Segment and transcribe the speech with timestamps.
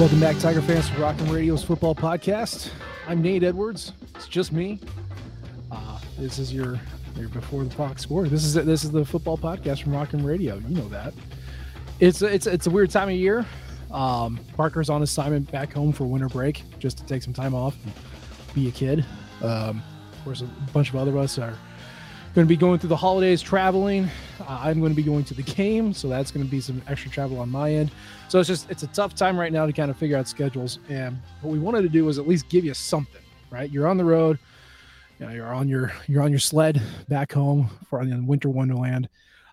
[0.00, 2.70] Welcome back, Tiger fans, to Rock M Radio's football podcast.
[3.06, 3.92] I'm Nate Edwards.
[4.14, 4.80] It's just me.
[5.70, 6.80] Uh, this is your
[7.16, 8.26] your before the Box Score.
[8.26, 10.56] This is this is the football podcast from Rock M Radio.
[10.56, 11.12] You know that.
[12.00, 13.44] It's it's it's a weird time of year.
[13.90, 17.76] Um, Parker's on assignment back home for winter break, just to take some time off,
[17.84, 17.92] and
[18.54, 19.04] be a kid.
[19.42, 19.82] Um,
[20.14, 21.58] of course, a bunch of other us are
[22.34, 24.08] going to be going through the holidays traveling.
[24.40, 26.80] Uh, I'm going to be going to the game, so that's going to be some
[26.88, 27.90] extra travel on my end.
[28.30, 30.78] So it's just it's a tough time right now to kind of figure out schedules.
[30.88, 33.68] And what we wanted to do was at least give you something, right?
[33.68, 34.38] You're on the road,
[35.18, 39.08] you know, you're on your you're on your sled back home for the winter wonderland.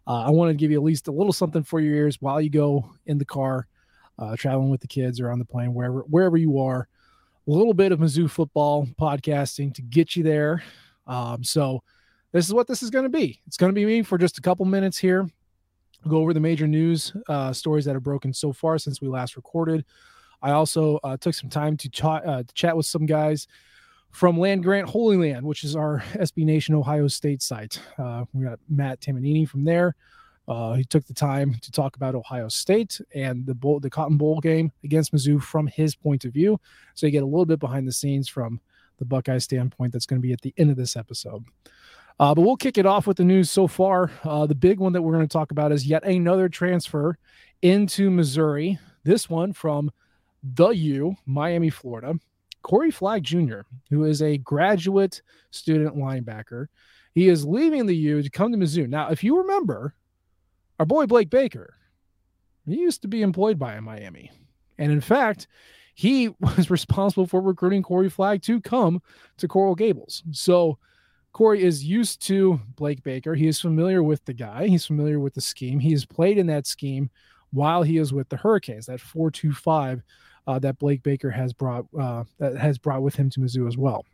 [0.05, 2.39] Uh, I wanted to give you at least a little something for your ears while
[2.39, 3.65] you go in the car,
[4.19, 6.87] uh, traveling with the kids or on the plane, wherever wherever you are.
[7.47, 10.61] A little bit of Mizzou football podcasting to get you there.
[11.07, 11.81] Um, so
[12.31, 13.41] this is what this is going to be.
[13.47, 15.27] It's going to be me for just a couple minutes here.
[16.07, 19.35] Go over the major news uh, stories that have broken so far since we last
[19.35, 19.85] recorded.
[20.41, 23.47] I also uh, took some time to, uh, to chat with some guys
[24.11, 27.81] from Land Grant Holy Land, which is our SB Nation Ohio State site.
[27.97, 29.95] Uh, we got Matt Tamanini from there.
[30.47, 34.17] Uh, he took the time to talk about Ohio State and the bowl, the Cotton
[34.17, 36.59] Bowl game against Mizzou from his point of view.
[36.93, 38.61] So you get a little bit behind the scenes from
[38.97, 39.91] the Buckeye standpoint.
[39.91, 41.43] That's going to be at the end of this episode.
[42.19, 44.11] Uh, but we'll kick it off with the news so far.
[44.23, 47.17] Uh, the big one that we're going to talk about is yet another transfer
[47.61, 48.79] into Missouri.
[49.03, 49.91] This one from
[50.43, 52.15] the U, Miami, Florida.
[52.63, 56.67] Corey Flagg Jr., who is a graduate student linebacker.
[57.13, 58.89] He is leaving the U to come to Mizzou.
[58.89, 59.93] Now, if you remember,
[60.79, 61.75] our boy Blake Baker,
[62.67, 64.31] he used to be employed by Miami.
[64.77, 65.47] And in fact,
[65.95, 69.01] he was responsible for recruiting Corey Flagg to come
[69.37, 70.23] to Coral Gables.
[70.31, 70.77] So,
[71.33, 73.35] Corey is used to Blake Baker.
[73.35, 74.67] He is familiar with the guy.
[74.67, 75.79] He's familiar with the scheme.
[75.79, 77.09] He has played in that scheme
[77.51, 78.87] while he is with the Hurricanes.
[78.87, 80.01] That four-two-five
[80.47, 83.77] uh, that Blake Baker has brought uh, that has brought with him to Mizzou as
[83.77, 84.05] well.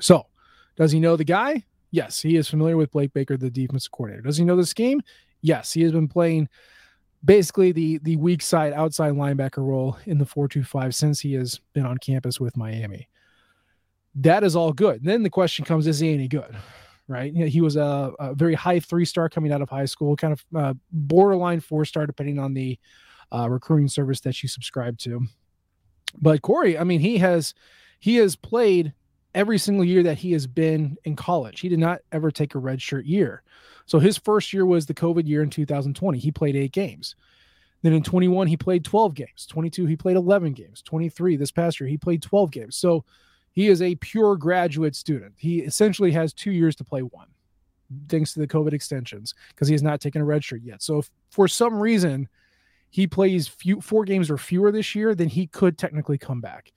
[0.00, 0.26] So,
[0.76, 1.64] does he know the guy?
[1.90, 4.22] Yes, he is familiar with Blake Baker, the defensive coordinator.
[4.22, 5.00] Does he know the scheme?
[5.42, 6.48] Yes, he has been playing
[7.24, 11.86] basically the the weak side outside linebacker role in the four-two-five since he has been
[11.86, 13.08] on campus with Miami
[14.16, 15.00] that is all good.
[15.00, 16.56] And then the question comes: Is he any good?
[17.06, 17.34] Right?
[17.34, 20.44] He was a, a very high three star coming out of high school, kind of
[20.56, 22.78] uh, borderline four star, depending on the
[23.30, 25.20] uh, recruiting service that you subscribe to.
[26.20, 27.54] But Corey, I mean, he has
[27.98, 28.94] he has played
[29.34, 31.60] every single year that he has been in college.
[31.60, 33.42] He did not ever take a red shirt year.
[33.86, 36.18] So his first year was the COVID year in 2020.
[36.18, 37.16] He played eight games.
[37.82, 39.46] Then in 21, he played 12 games.
[39.46, 40.80] 22, he played 11 games.
[40.82, 42.76] 23, this past year, he played 12 games.
[42.76, 43.04] So
[43.54, 45.34] he is a pure graduate student.
[45.36, 47.28] He essentially has two years to play one,
[48.08, 50.82] thanks to the COVID extensions, because he has not taken a red shirt yet.
[50.82, 52.28] So if for some reason
[52.90, 56.72] he plays few, four games or fewer this year, then he could technically come back.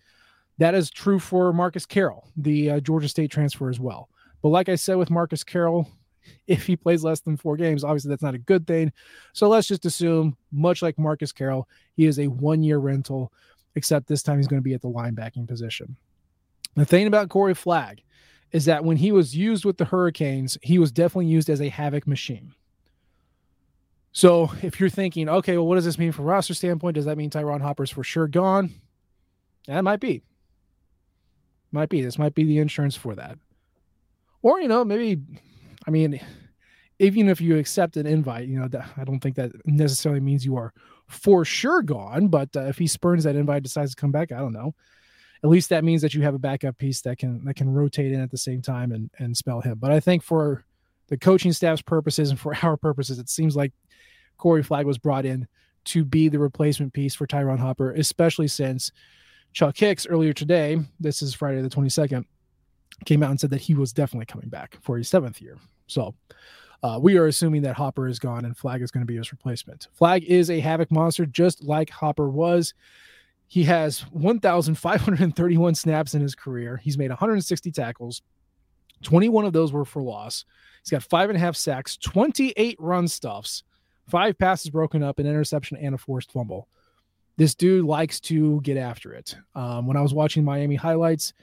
[0.60, 4.10] That is true for Marcus Carroll, the uh, Georgia State transfer as well.
[4.44, 5.88] But like I said with Marcus Carroll,
[6.48, 8.92] if he plays less than four games, obviously that's not a good thing.
[9.34, 13.32] So let's just assume, much like Marcus Carroll, he is a one year rental,
[13.76, 15.98] except this time he's going to be at the linebacking position.
[16.78, 18.04] The thing about Corey Flagg
[18.52, 21.70] is that when he was used with the Hurricanes, he was definitely used as a
[21.70, 22.54] havoc machine.
[24.12, 26.94] So if you're thinking, okay, well, what does this mean from roster standpoint?
[26.94, 28.76] Does that mean Ty'Ron Hopper's for sure gone?
[29.66, 30.22] That might be.
[31.72, 32.04] Might be.
[32.04, 33.40] This might be the insurance for that.
[34.44, 35.20] Or, you know, maybe,
[35.88, 36.22] I mean,
[37.00, 40.56] even if you accept an invite, you know, I don't think that necessarily means you
[40.58, 40.74] are
[41.08, 42.28] for sure gone.
[42.28, 44.76] But uh, if he spurns that invite, decides to come back, I don't know
[45.44, 48.12] at least that means that you have a backup piece that can that can rotate
[48.12, 49.78] in at the same time and and spell him.
[49.80, 50.66] But I think for
[51.08, 53.74] the coaching staff's purposes and for our purposes, it seems like
[54.38, 55.48] Corey Flagg was brought in
[55.86, 58.92] to be the replacement piece for Ty'Ron Hopper, especially since
[59.54, 62.26] Chuck Hicks earlier today, this is Friday the 22nd,
[63.06, 65.58] came out and said that he was definitely coming back for his seventh year.
[65.88, 66.14] So
[66.84, 69.32] uh, we are assuming that Hopper is gone and Flagg is going to be his
[69.32, 69.88] replacement.
[69.94, 72.74] Flagg is a havoc monster, just like Hopper was.
[73.48, 76.78] He has 1,531 snaps in his career.
[76.78, 78.22] He's made 160 tackles.
[79.04, 80.44] 21 of those were for loss.
[80.82, 83.64] He's got five and a half sacks, 28 run stuffs,
[84.10, 86.68] five passes broken up, an interception, and a forced fumble.
[87.38, 89.36] This dude likes to get after it.
[89.54, 91.34] Um, when I was watching Miami highlights,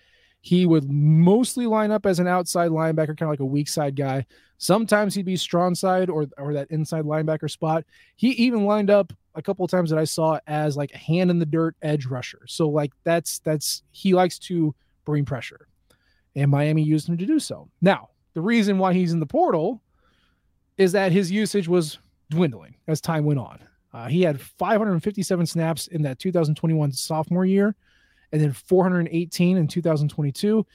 [0.44, 3.96] he would mostly line up as an outside linebacker, kind of like a weak side
[3.96, 4.26] guy.
[4.58, 7.84] Sometimes he'd be strong side or or that inside linebacker spot.
[8.16, 11.30] He even lined up a couple of times that I saw as like a hand
[11.30, 12.42] in the dirt edge rusher.
[12.46, 14.74] So like that's that's he likes to
[15.06, 15.66] bring pressure.
[16.36, 17.70] And Miami used him to do so.
[17.80, 19.80] Now, the reason why he's in the portal
[20.76, 21.98] is that his usage was
[22.28, 23.60] dwindling as time went on.
[23.94, 27.76] Uh, he had 557 snaps in that 2021 sophomore year,
[28.34, 30.66] and then 418 in 2022.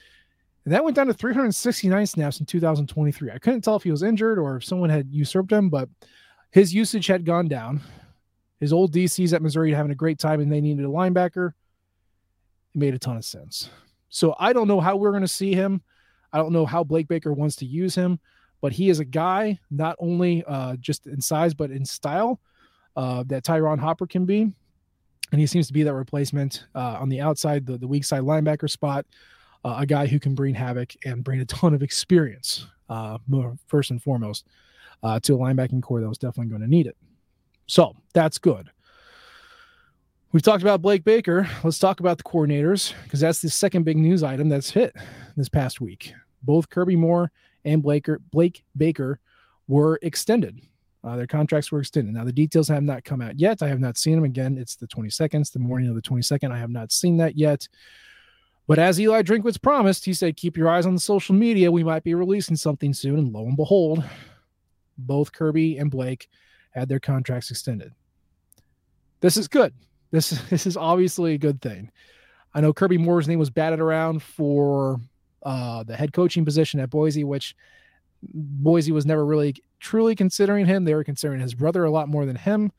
[0.64, 3.30] And that went down to 369 snaps in 2023.
[3.30, 5.90] I couldn't tell if he was injured or if someone had usurped him, but
[6.52, 7.82] his usage had gone down.
[8.60, 11.48] His old DCs at Missouri having a great time and they needed a linebacker.
[12.74, 13.68] It made a ton of sense.
[14.08, 15.82] So I don't know how we're going to see him.
[16.32, 18.20] I don't know how Blake Baker wants to use him,
[18.62, 22.40] but he is a guy not only uh, just in size but in style
[22.96, 24.50] uh, that Ty'Ron Hopper can be.
[25.32, 28.22] And he seems to be that replacement uh, on the outside, the, the weak side
[28.22, 29.06] linebacker spot,
[29.64, 33.18] uh, a guy who can bring havoc and bring a ton of experience, uh,
[33.66, 34.46] first and foremost,
[35.02, 36.96] uh, to a linebacking corps that was definitely going to need it.
[37.66, 38.70] So that's good.
[40.32, 41.48] We've talked about Blake Baker.
[41.64, 44.94] Let's talk about the coordinators because that's the second big news item that's hit
[45.36, 46.12] this past week.
[46.42, 47.32] Both Kirby Moore
[47.64, 49.18] and Blaker, Blake Baker
[49.66, 50.60] were extended.
[51.02, 52.12] Uh, their contracts were extended.
[52.12, 53.62] Now, the details have not come out yet.
[53.62, 54.24] I have not seen them.
[54.24, 56.52] Again, it's the 22nd, it's the morning of the 22nd.
[56.52, 57.68] I have not seen that yet.
[58.66, 61.72] But as Eli Drinkwitz promised, he said, keep your eyes on the social media.
[61.72, 63.18] We might be releasing something soon.
[63.18, 64.04] And lo and behold,
[64.96, 66.28] both Kirby and Blake
[66.70, 67.92] had their contracts extended.
[69.20, 69.72] This is good.
[70.10, 71.90] This, this is obviously a good thing.
[72.54, 75.00] I know Kirby Moore's name was batted around for
[75.42, 77.56] uh, the head coaching position at Boise, which
[78.22, 80.84] Boise was never really truly considering him.
[80.84, 82.72] They were considering his brother a lot more than him.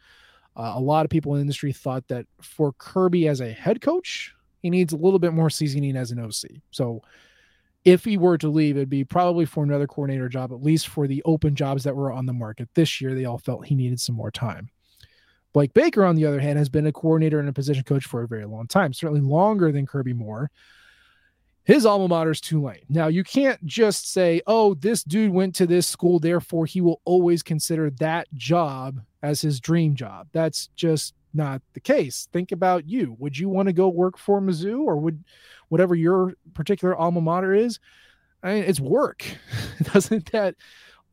[0.56, 3.82] Uh, a lot of people in the industry thought that for Kirby as a head
[3.82, 6.62] coach, he needs a little bit more seasoning as an OC.
[6.72, 7.02] So
[7.84, 11.08] if he were to leave, it'd be probably for another coordinator job, at least for
[11.08, 13.16] the open jobs that were on the market this year.
[13.16, 14.70] They all felt he needed some more time.
[15.54, 18.24] Blake Baker, on the other hand, has been a coordinator and a position coach for
[18.24, 20.52] a very long time, certainly longer than Kirby Moore
[21.64, 22.82] his alma mater is Tulane.
[22.90, 27.02] Now, you can't just say, oh, this dude went to this school, therefore he will
[27.06, 30.28] always consider that job as his dream job.
[30.32, 32.28] That's just not the case.
[32.34, 33.16] Think about you.
[33.20, 35.24] Would you want to go work for Mizzou or would
[35.70, 37.80] whatever your particular alma mater is?
[38.44, 39.24] I mean, it's work.
[39.94, 40.56] Doesn't that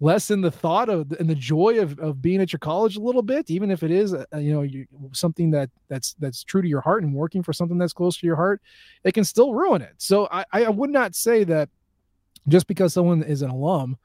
[0.00, 3.22] lessen the thought of and the joy of, of being at your college a little
[3.22, 6.68] bit even if it is uh, you know you, something that that's that's true to
[6.68, 8.60] your heart and working for something that's close to your heart
[9.04, 9.94] it can still ruin it.
[9.98, 11.68] So i i would not say that
[12.46, 13.96] just because someone is an alum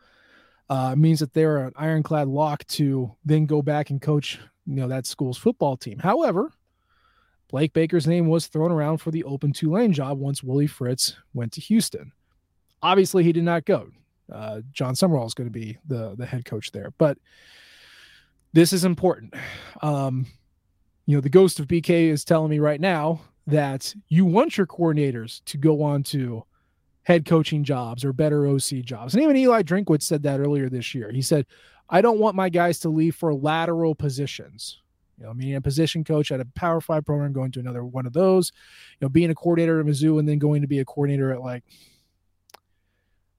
[0.70, 4.88] uh, means that they're an ironclad lock to then go back and coach you know
[4.88, 6.00] that school's football team.
[6.00, 6.52] However
[7.50, 11.52] blake baker's name was thrown around for the open Tulane job once willie fritz went
[11.52, 12.12] to houston.
[12.82, 13.92] Obviously he did not go
[14.32, 16.94] uh, Jon Sumrall is going to be the the head coach there.
[16.98, 17.18] But
[18.54, 19.34] this is important.
[19.82, 20.28] Um,
[21.06, 24.68] you know, the ghost of BK is telling me right now that you want your
[24.68, 26.46] coordinators to go on to
[27.04, 29.14] head coaching jobs or better OC jobs.
[29.14, 31.12] And even Eli Drinkwitz said that earlier this year.
[31.12, 31.46] He said,
[31.90, 34.80] I don't want my guys to leave for lateral positions.
[35.18, 38.06] You know, meaning a position coach at a Power Five program, going to another one
[38.06, 38.52] of those.
[39.00, 41.42] You know, being a coordinator at Mizzou and then going to be a coordinator at
[41.42, 41.64] like,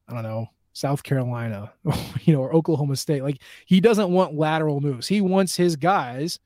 [0.08, 1.72] I don't know, South Carolina,
[2.22, 3.22] you know, or Oklahoma State.
[3.22, 5.08] Like he doesn't want lateral moves.
[5.08, 6.38] He wants his guys,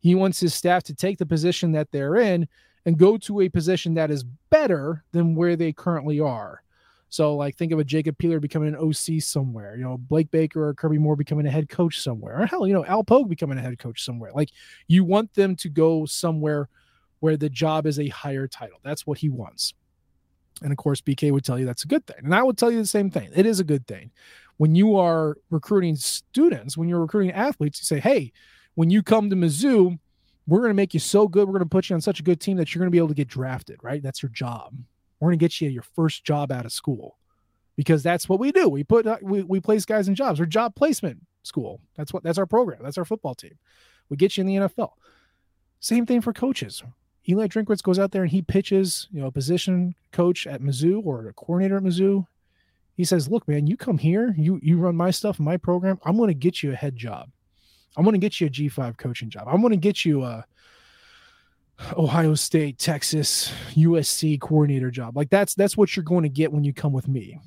[0.00, 2.46] he wants his staff to take the position that they're in
[2.84, 6.62] and go to a position that is better than where they currently are.
[7.10, 10.68] So, like, think of a Jacob Peeler becoming an OC somewhere, you know, Blake Baker
[10.68, 13.56] or Kirby Moore becoming a head coach somewhere, or hell, you know, Al Pogue becoming
[13.56, 14.30] a head coach somewhere.
[14.34, 14.50] Like,
[14.88, 16.68] you want them to go somewhere
[17.20, 18.78] where the job is a higher title.
[18.84, 19.72] That's what he wants.
[20.62, 22.16] And of course, BK would tell you that's a good thing.
[22.24, 23.30] And I would tell you the same thing.
[23.34, 24.10] It is a good thing.
[24.56, 28.32] When you are recruiting students, when you're recruiting athletes, you say, hey,
[28.74, 29.98] when you come to Mizzou,
[30.46, 31.46] we're going to make you so good.
[31.46, 32.98] We're going to put you on such a good team that you're going to be
[32.98, 34.02] able to get drafted, right?
[34.02, 34.74] That's your job.
[35.20, 37.16] We're going to get you your first job out of school.
[37.78, 38.68] because that's what we do.
[38.68, 40.40] We put uh, we, we place guys in jobs.
[40.40, 41.80] We're job placement school.
[41.96, 42.80] That's what that's our program.
[42.82, 43.56] That's our football team.
[44.10, 44.90] We get you in the NFL.
[45.80, 46.82] Same thing for coaches.
[47.28, 51.04] Eli Drinkwitz goes out there and he pitches, you know, a position coach at Mizzou
[51.04, 52.26] or a coordinator at Mizzou.
[52.94, 55.98] He says, "Look, man, you come here, you you run my stuff, my program.
[56.04, 57.30] I'm going to get you a head job.
[57.96, 59.46] I'm going to get you a G5 coaching job.
[59.46, 60.46] I'm going to get you a
[61.96, 65.16] Ohio State, Texas, USC coordinator job.
[65.16, 67.38] Like that's that's what you're going to get when you come with me.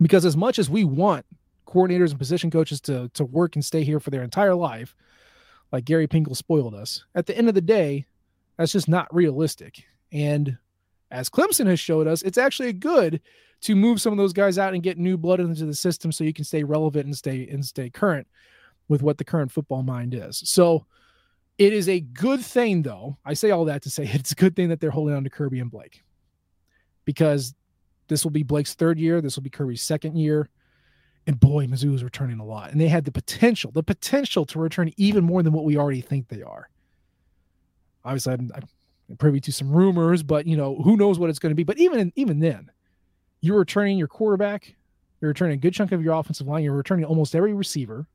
[0.00, 1.24] Because as much as we want
[1.66, 4.94] coordinators and position coaches to to work and stay here for their entire life,
[5.72, 8.06] like Gary Pinkel spoiled us, at the end of the day,
[8.56, 9.84] that's just not realistic.
[10.12, 10.58] And
[11.10, 13.20] as Clemson has showed us, it's actually good
[13.62, 16.24] to move some of those guys out and get new blood into the system so
[16.24, 18.26] you can stay relevant and stay and stay current
[18.88, 20.42] with what the current football mind is.
[20.44, 20.86] So
[21.56, 23.16] it is a good thing, though.
[23.24, 25.30] I say all that to say it's a good thing that they're holding on to
[25.30, 26.02] Kirby and Blake
[27.04, 27.54] because
[28.08, 29.20] this will be Blake's third year.
[29.20, 30.48] This will be Kirby's second year.
[31.26, 32.70] And boy, Mizzou is returning a lot.
[32.70, 36.02] And they had the potential, the potential to return even more than what we already
[36.02, 36.68] think they are
[38.04, 41.50] obviously I'm, I'm privy to some rumors, but you know who knows what it's going
[41.50, 41.64] to be.
[41.64, 42.70] But even even then,
[43.40, 44.74] you're returning your quarterback,
[45.20, 48.06] you're returning a good chunk of your offensive line, you're returning almost every receiver.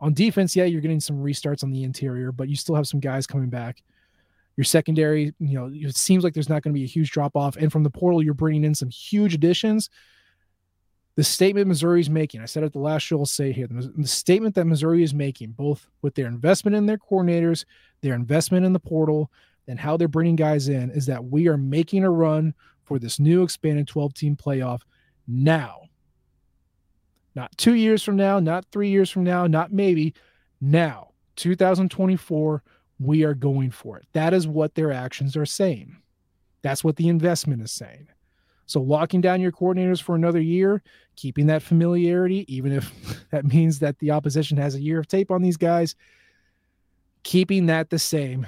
[0.00, 3.00] On defense, yeah, you're getting some restarts on the interior, but you still have some
[3.00, 3.82] guys coming back.
[4.56, 7.36] Your secondary, you know, it seems like there's not going to be a huge drop
[7.36, 7.56] off.
[7.56, 9.90] And from the portal, you're bringing in some huge additions
[11.18, 14.06] the statement Missouri's making, I said it the last show, I'll say here, the, the,
[14.06, 17.64] statement that Missouri is making, both with their investment in their coordinators,
[18.02, 19.28] their investment in the portal,
[19.66, 23.18] and how they're bringing guys in, is that we are making a run for this
[23.18, 24.82] new expanded 12 team playoff
[25.26, 25.88] now.
[27.34, 30.14] Not two years from now, not three years from now, not maybe.
[30.60, 32.62] Now, 2024,
[33.00, 34.06] we are going for it.
[34.12, 35.96] That is what their actions are saying.
[36.62, 38.06] That's what the investment is saying.
[38.68, 40.82] So locking down your coordinators for another year,
[41.16, 42.92] keeping that familiarity, even if
[43.30, 45.96] that means that the opposition has a year of tape on these guys,
[47.24, 48.46] keeping that the same,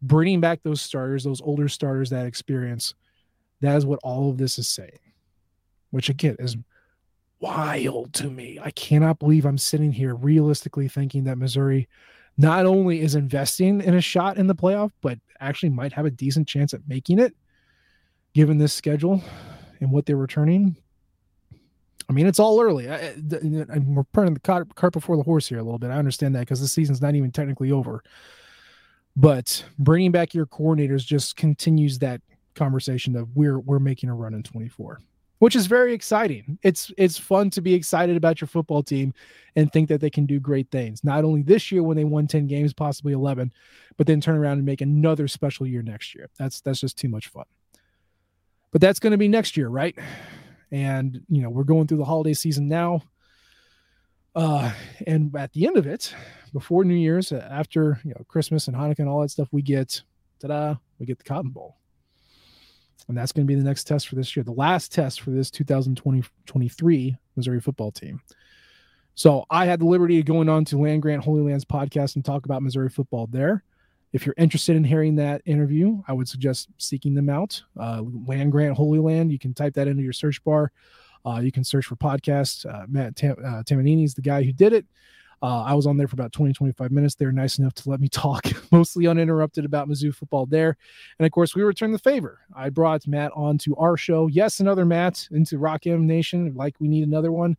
[0.00, 2.94] bringing back those starters, those older starters, that experience.
[3.60, 4.98] That is what all of this is saying,
[5.90, 6.56] which again is
[7.38, 8.58] wild to me.
[8.62, 11.86] I cannot believe I'm sitting here realistically thinking that Missouri
[12.38, 16.10] not only is investing in a shot in the playoff, but actually might have a
[16.10, 17.34] decent chance at making it
[18.32, 19.22] given this schedule
[19.80, 20.76] and what they're returning.
[22.08, 22.90] I mean, it's all early.
[22.90, 25.90] I, I, we're putting the cart, cart before the horse here a little bit.
[25.90, 28.02] I understand that because the season's not even technically over.
[29.16, 32.20] But bringing back your coordinators just continues that
[32.54, 35.00] conversation of we're we're making a run in 24
[35.40, 36.58] which is very exciting.
[36.62, 39.14] It's it's fun to be excited about your football team
[39.56, 41.02] and think that they can do great things.
[41.02, 43.50] Not only this year when they won 10 games, possibly 11,
[43.96, 46.28] but then turn around and make another special year next year.
[46.38, 47.46] That's that's just too much fun
[48.72, 49.96] but that's going to be next year, right?
[50.70, 53.02] And you know, we're going through the holiday season now.
[54.34, 54.72] Uh,
[55.06, 56.14] and at the end of it,
[56.52, 59.62] before New Year's, uh, after you know Christmas and Hanukkah and all that stuff, we
[59.62, 60.02] get
[60.40, 61.76] ta-da, we get the Cotton Bowl.
[63.08, 65.30] And that's going to be the next test for this year, the last test for
[65.30, 68.20] this 2023 Missouri football team.
[69.14, 72.24] So I had the liberty of going on to Land Grant Holy Lands podcast and
[72.24, 73.64] talk about Missouri football there.
[74.12, 77.62] If you're interested in hearing that interview, I would suggest seeking them out.
[77.78, 80.72] Uh, Land Grant Holy Land, you can type that into your search bar.
[81.24, 82.66] Uh, you can search for podcast.
[82.66, 84.86] Uh, Matt Tam- uh, Tamanini is the guy who did it.
[85.42, 87.14] Uh, I was on there for about 20, 25 minutes.
[87.14, 90.76] They're nice enough to let me talk mostly uninterrupted about Mizzou football there.
[91.18, 92.40] And of course, we return the favor.
[92.54, 94.26] I brought Matt on to our show.
[94.26, 97.56] Yes, another Matt into Rock M Nation, like we need another one.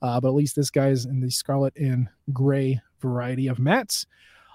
[0.00, 4.06] Uh, but at least this guy is in the scarlet and gray variety of Matts.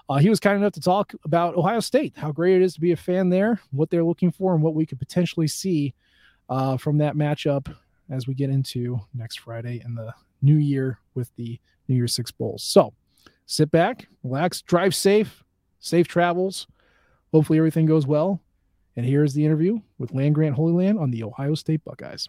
[0.08, 2.80] Uh, he was kind enough to talk about Ohio State, how great it is to
[2.80, 5.94] be a fan there, what they're looking for, and what we could potentially see
[6.48, 7.74] uh, from that matchup
[8.10, 12.30] as we get into next Friday in the new year with the New Year's Six
[12.30, 12.62] Bowls.
[12.62, 12.94] So
[13.44, 15.44] sit back, relax, drive safe,
[15.80, 16.66] safe travels.
[17.32, 18.40] Hopefully everything goes well.
[18.96, 22.28] And here's the interview with Land Grant Holy Land on the Ohio State Buckeyes.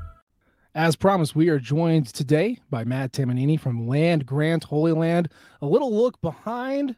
[0.73, 5.29] As promised, we are joined today by Matt Tamanini from Land Grant Holy Land.
[5.61, 6.95] A little look behind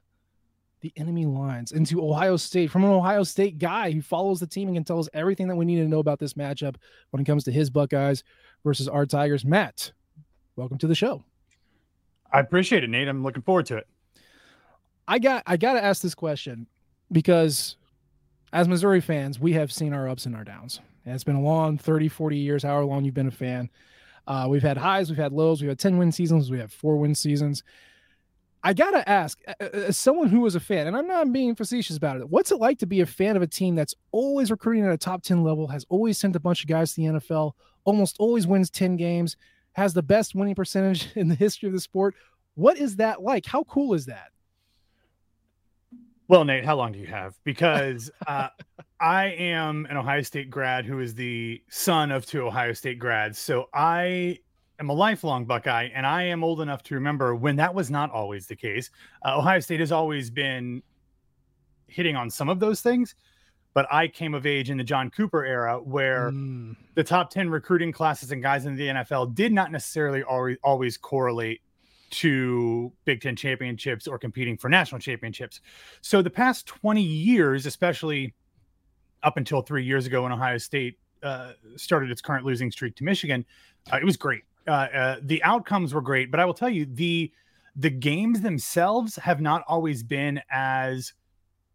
[0.81, 4.67] the enemy lines into Ohio State from an Ohio State guy who follows the team
[4.67, 6.75] and can tell us everything that we need to know about this matchup
[7.09, 8.23] when it comes to his Buckeyes.
[8.63, 9.43] versus our Tigers.
[9.43, 9.91] Matt,
[10.55, 11.23] welcome to the show.
[12.31, 13.07] I appreciate it, Nate.
[13.07, 13.87] I'm looking forward to it.
[15.07, 16.67] I got I got to ask this question
[17.11, 17.75] because
[18.51, 20.79] as Missouri fans, we have seen our ups and our downs.
[21.05, 23.69] It's been a long 30, 40 years, however long you've been a fan.
[24.25, 26.98] Uh, we've had highs, we've had lows, we've had 10 win seasons, we have four
[26.98, 27.63] win seasons.
[28.65, 31.98] I got to ask, as someone who was a fan, and I'm not being facetious
[31.98, 34.86] about it, what's it like to be a fan of a team that's always recruiting
[34.86, 37.51] at a top 10 level, has always sent a bunch of guys to the NFL,
[37.83, 39.36] almost always wins 10 games,
[39.74, 42.15] has the best winning percentage in the history of the sport?
[42.55, 43.45] What is that like?
[43.45, 44.32] How cool is that?
[46.33, 47.35] Well, Nate, how long do you have?
[47.43, 48.47] Because uh,
[48.99, 53.37] I am an Ohio State grad who is the son of two Ohio State grads.
[53.37, 54.39] So I
[54.79, 58.09] am a lifelong Buckeye, and I am old enough to remember when that was not
[58.09, 58.89] always the case.
[59.23, 60.81] Uh, Ohio State has always been
[61.85, 63.13] hitting on some of those things,
[63.75, 66.75] but I came of age in the John Cooper era where mm.
[66.95, 70.97] the top 10 recruiting classes and guys in the NFL did not necessarily always, always
[70.97, 71.61] correlate
[72.13, 75.62] to Big Ten championships or competing for national championships.
[76.01, 78.36] So the past 20 years, especially
[79.24, 83.03] up until three years ago when Ohio State uh, started its current losing streak to
[83.03, 83.46] Michigan,
[83.91, 84.43] uh, it was great.
[84.67, 87.32] Uh, uh the outcomes were great, but I will tell you the
[87.75, 91.13] the games themselves have not always been as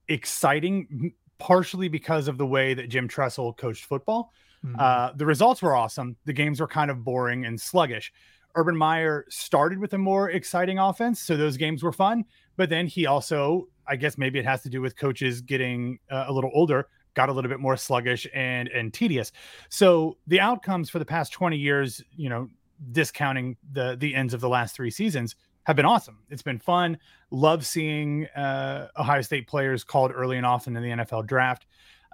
[0.07, 4.33] exciting, partially because of the way that Jim Tressel coached football.
[4.65, 5.17] Mm-hmm.
[5.17, 6.17] the results were awesome.
[6.25, 8.13] The games were kind of boring and sluggish.
[8.55, 12.25] Urban Meyer started with a more exciting offense, so those games were fun.
[12.57, 16.25] But then he also, I guess maybe it has to do with coaches getting uh,
[16.29, 19.33] a little older, got a little bit more sluggish and and tedious.
[19.69, 22.49] So the outcomes for the past 20 years, you know,
[22.93, 25.37] discounting the the ends of the last three seasons,
[25.69, 26.19] have been awesome.
[26.31, 26.97] It's been fun.
[27.31, 31.67] Love seeing uh, Ohio State players called early and often in the NFL draft.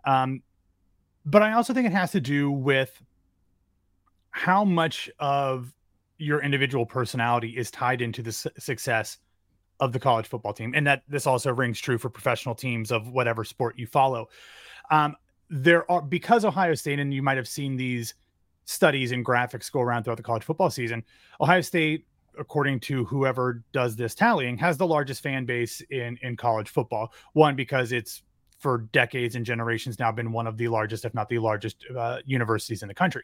[0.04, 0.42] Um,
[1.24, 3.00] but I also think it has to do with
[4.30, 5.72] how much of
[6.18, 9.18] your individual personality is tied into the su- success
[9.80, 13.08] of the college football team and that this also rings true for professional teams of
[13.08, 14.28] whatever sport you follow.
[14.90, 15.16] Um,
[15.50, 18.14] there are because ohio state and you might have seen these
[18.64, 21.04] studies and graphics go around throughout the college football season
[21.38, 22.06] ohio state
[22.38, 27.12] according to whoever does this tallying has the largest fan base in in college football.
[27.32, 28.22] One because it's
[28.58, 32.18] for decades and generations now been one of the largest if not the largest uh,
[32.24, 33.22] universities in the country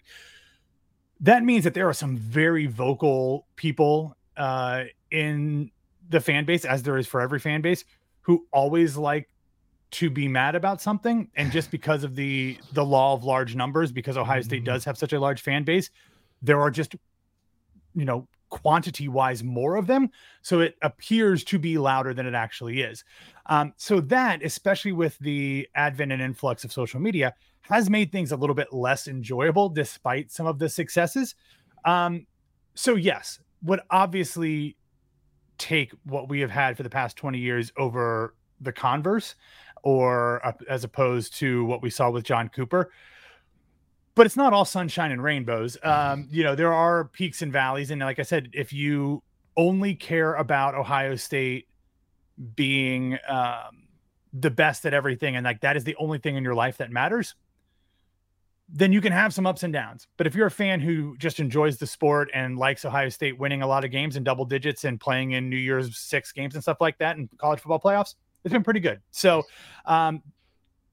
[1.20, 5.70] that means that there are some very vocal people uh, in
[6.08, 7.84] the fan base, as there is for every fan base,
[8.22, 9.28] who always like
[9.92, 11.28] to be mad about something.
[11.36, 14.96] And just because of the the law of large numbers, because Ohio State does have
[14.96, 15.90] such a large fan base,
[16.42, 16.96] there are just
[17.94, 20.10] you know quantity wise more of them.
[20.42, 23.04] So it appears to be louder than it actually is.
[23.46, 28.32] Um, so that especially with the advent and influx of social media has made things
[28.32, 31.34] a little bit less enjoyable despite some of the successes.
[31.84, 32.26] Um,
[32.74, 34.76] so yes, would obviously
[35.58, 39.34] take what we have had for the past 20 years over the converse
[39.82, 42.90] or uh, as opposed to what we saw with John Cooper.
[44.14, 45.78] But it's not all sunshine and rainbows.
[45.82, 47.90] Um, you know, there are peaks and valleys.
[47.90, 49.22] And like I said, if you
[49.56, 51.68] only care about Ohio State
[52.56, 53.86] being um,
[54.32, 56.90] the best at everything and like that is the only thing in your life that
[56.90, 57.34] matters,
[58.72, 60.06] then you can have some ups and downs.
[60.16, 63.62] But if you're a fan who just enjoys the sport and likes Ohio State winning
[63.62, 66.62] a lot of games in double digits and playing in New Year's six games and
[66.62, 69.00] stuff like that in college football playoffs, it's been pretty good.
[69.10, 69.42] So,
[69.86, 70.22] um,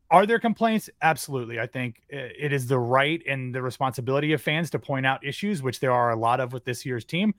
[0.10, 0.90] are there complaints?
[1.02, 1.60] Absolutely.
[1.60, 5.62] I think it is the right and the responsibility of fans to point out issues,
[5.62, 7.36] which there are a lot of with this year's team.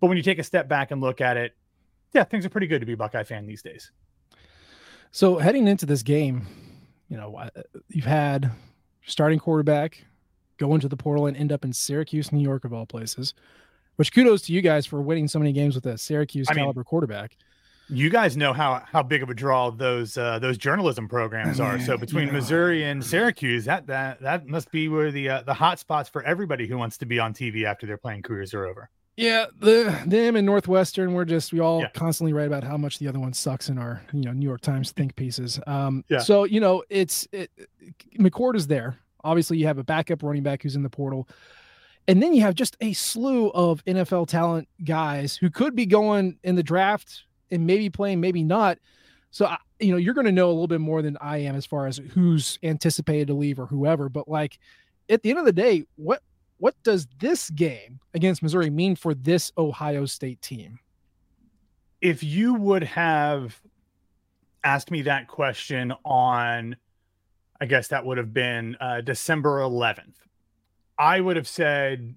[0.00, 1.56] But when you take a step back and look at it,
[2.12, 3.90] yeah, things are pretty good to be Buckeye fan these days.
[5.10, 6.46] So heading into this game,
[7.08, 7.50] you know, uh,
[7.88, 8.52] you've had
[9.06, 10.04] starting quarterback,
[10.58, 13.34] go into the portal and end up in Syracuse, New York, of all places.
[13.96, 16.80] Which kudos to you guys for winning so many games with a Syracuse I caliber
[16.80, 17.36] mean, quarterback.
[17.88, 21.78] You guys know how how big of a draw those uh, those journalism programs are.
[21.80, 25.42] So between you know, Missouri and Syracuse, that that that must be where the uh,
[25.42, 28.54] the hot spots for everybody who wants to be on TV after their playing careers
[28.54, 28.88] are over.
[29.20, 31.90] Yeah, the them and Northwestern, we're just we all yeah.
[31.90, 34.62] constantly write about how much the other one sucks in our you know New York
[34.62, 35.60] Times think pieces.
[35.66, 36.20] Um, yeah.
[36.20, 37.50] So you know it's it,
[38.18, 38.98] McCord is there.
[39.22, 41.28] Obviously, you have a backup running back who's in the portal,
[42.08, 46.38] and then you have just a slew of NFL talent guys who could be going
[46.42, 48.78] in the draft and maybe playing, maybe not.
[49.32, 51.66] So you know you're going to know a little bit more than I am as
[51.66, 54.08] far as who's anticipated to leave or whoever.
[54.08, 54.58] But like
[55.10, 56.22] at the end of the day, what
[56.60, 60.78] what does this game against Missouri mean for this Ohio State team?
[62.00, 63.60] If you would have
[64.62, 66.76] asked me that question on,
[67.60, 70.14] I guess that would have been uh, December 11th,
[70.98, 72.14] I would have said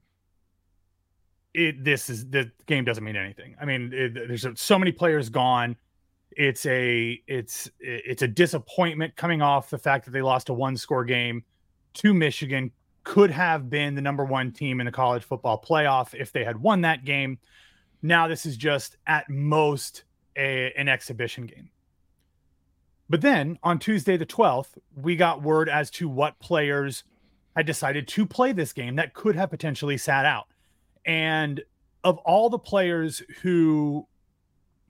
[1.54, 3.56] it this is the game doesn't mean anything.
[3.62, 5.78] I mean, it, there's so many players gone.
[6.32, 10.76] It's a it's it's a disappointment coming off the fact that they lost a one
[10.76, 11.44] score game
[11.96, 12.72] to Michigan.
[13.04, 16.62] Could have been the number one team in the college football playoff if they had
[16.62, 17.40] won that game.
[18.02, 20.04] Now this is just at most
[20.38, 21.70] a, an exhibition game.
[23.10, 27.04] But then on Tuesday the 12th, we got word as to what players
[27.56, 30.48] had decided to play this game that could have potentially sat out.
[31.06, 31.62] And
[32.04, 34.08] of all the players who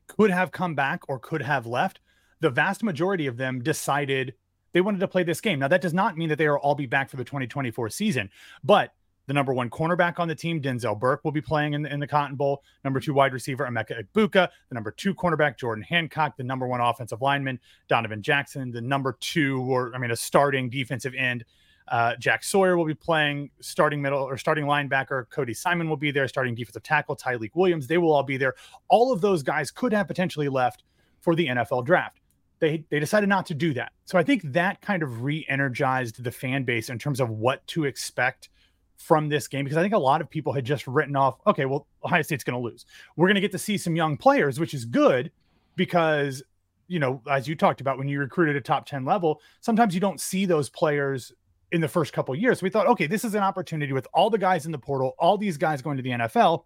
[0.08, 2.00] could have come back or could have left,
[2.40, 4.34] the vast majority of them decided
[4.74, 5.60] they wanted to play this game.
[5.60, 8.30] Now, that does not mean that they will all be back for the 2024 season,
[8.64, 8.94] but
[9.28, 12.00] the number one cornerback on the team, Denzel Burke, will be playing in the, in
[12.00, 12.62] the Cotton Bowl.
[12.84, 14.50] Number two wide receiver, Emeka Egbuka.
[14.70, 16.36] The number two cornerback, Jordan Hancock.
[16.36, 18.72] The number one offensive lineman, Donovan Jackson.
[18.72, 21.46] The number two, or I mean, a starting defensive end,
[21.88, 25.30] uh, Jack Sawyer will be playing starting middle or starting linebacker.
[25.30, 26.28] Cody Simon will be there.
[26.28, 27.88] Starting defensive tackle Tyleik Williams.
[27.88, 28.56] They will all be there.
[28.90, 30.84] All of those guys could have potentially left
[31.22, 32.20] for the NFL draft.
[32.64, 33.92] They they decided not to do that.
[34.06, 37.84] So I think that kind of re-energized the fan base in terms of what to
[37.84, 38.48] expect
[38.96, 41.36] from this game because I think a lot of people had just written off.
[41.46, 42.86] Okay, well Ohio State's going to lose.
[43.18, 45.30] We're going to get to see some young players, which is good
[45.76, 46.42] because
[46.88, 50.00] you know, as you talked about when you recruited a top 10 level, sometimes you
[50.00, 51.34] don't see those players
[51.74, 52.62] in the first couple years.
[52.62, 55.38] We thought, okay, this is an opportunity with all the guys in the portal, all
[55.38, 56.64] these guys going to the NFL.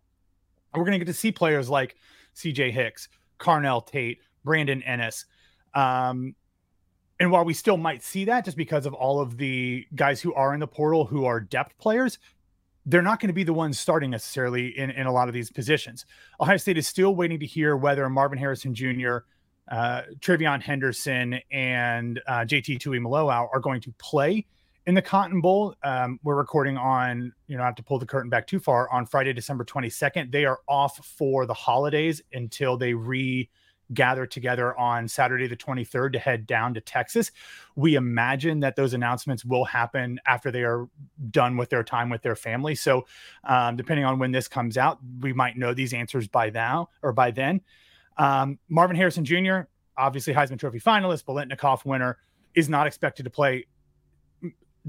[0.75, 1.95] We're going to get to see players like
[2.36, 5.25] CJ Hicks, Carnell Tate, Brandon Inniss.
[5.77, 6.35] Um,
[7.19, 10.33] and while we still might see that just because of all of the guys who
[10.33, 12.17] are in the portal who are depth players,
[12.87, 15.51] they're not going to be the ones starting necessarily in, in a lot of these
[15.51, 16.05] positions.
[16.41, 19.17] Ohio State is still waiting to hear whether Marvin Harrison Jr.,
[19.69, 24.45] uh, TreVeyon Henderson, and uh, JT Tuimoloau are going to play
[24.87, 25.75] in the Cotton Bowl.
[25.83, 28.89] Um, we're recording on, you know, not have to pull the curtain back too far,
[28.91, 30.31] on Friday, December 22nd.
[30.31, 33.49] They are off for the holidays until they re
[33.93, 37.32] gather together on Saturday, the 23rd, to head down to Texas.
[37.76, 40.88] We imagine that those announcements will happen after they are
[41.32, 42.76] done with their time with their family.
[42.76, 43.06] So,
[43.43, 47.13] um, depending on when this comes out, we might know these answers by now or
[47.13, 47.62] by then.
[48.17, 49.62] Um, Marvin Harrison Jr.,
[49.97, 52.17] obviously Heisman Trophy finalist, Biletnikoff winner,
[52.56, 53.65] is not expected to play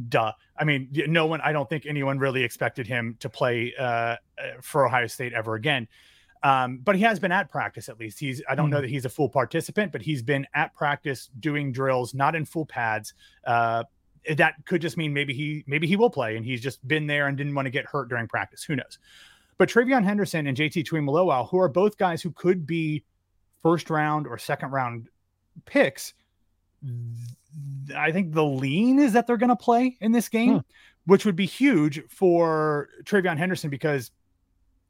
[0.08, 0.32] duh.
[0.56, 4.16] I mean, no one, I don't think anyone really expected him to play uh, uh,
[4.60, 5.88] for Ohio State ever again.
[6.42, 8.18] Um, but he has been at practice at least.
[8.18, 8.70] He's, I don't mm.
[8.72, 8.82] know hmm.
[8.82, 12.66] that he's a full participant, but he's been at practice doing drills, not in full
[12.66, 13.14] pads.
[13.44, 13.84] Uh,
[14.36, 17.28] that could just mean maybe he, maybe he will play and he's just been there
[17.28, 18.62] and didn't want to get hurt during practice.
[18.62, 18.98] Who knows?
[19.56, 23.04] But TreVeyon Henderson and JT Tuimoloau, who are both guys who could be
[23.62, 25.08] first round or second round
[25.66, 26.14] picks,
[27.96, 30.62] I think the lean is that they're going to play in this game, huh.
[31.06, 34.12] which would be huge for TreVeyon Henderson because,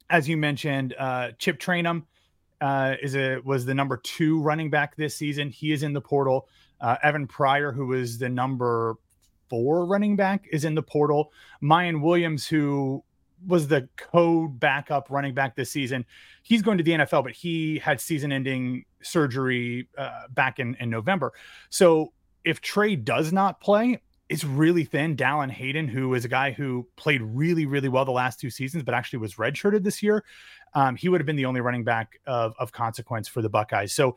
[0.09, 2.03] as you mentioned, uh, Chip Trayanum
[2.61, 5.49] uh, is a was the number two running back this season.
[5.49, 6.47] He is in the portal.
[6.81, 8.95] Uh, Evan Pryor, who was the number
[9.49, 11.31] four running back, is in the portal.
[11.61, 13.03] Miyan Williams, who
[13.47, 16.05] was the code backup running back this season.
[16.43, 20.89] He's going to the NFL, but he had season ending surgery uh, back in, in
[20.89, 21.33] November.
[21.69, 22.11] So
[22.43, 25.17] if Trey does not play, it's really thin.
[25.17, 28.83] Dallan Hayden, who is a guy who played really, really well the last two seasons,
[28.83, 30.23] but actually was redshirted this year,
[30.75, 33.91] um, he would have been the only running back of, of consequence for the Buckeyes.
[33.91, 34.15] So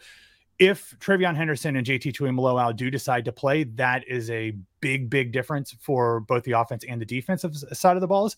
[0.59, 5.33] if TreVeyon Henderson and JT Tuimoloau do decide to play, that is a big, big
[5.33, 8.37] difference for both the offense and the defensive side of the balls.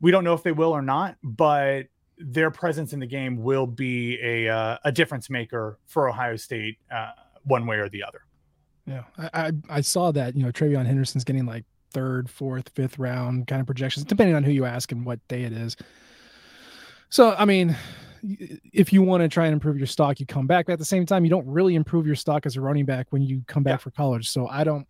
[0.00, 1.86] We don't know if they will or not, but
[2.16, 6.78] their presence in the game will be a uh, a difference maker for Ohio State,
[6.90, 7.10] uh,
[7.44, 8.22] one way or the other.
[8.86, 10.36] Yeah, I, I, I saw that.
[10.36, 14.42] You know, TreVeyon Henderson's getting like third, fourth, fifth round kind of projections, depending on
[14.42, 15.76] who you ask and what day it is.
[17.08, 17.76] So, I mean,
[18.72, 20.66] if you want to try and improve your stock, you come back.
[20.66, 23.06] But at the same time, you don't really improve your stock as a running back
[23.10, 23.76] when you come back yeah.
[23.84, 24.30] for college.
[24.30, 24.86] So I don't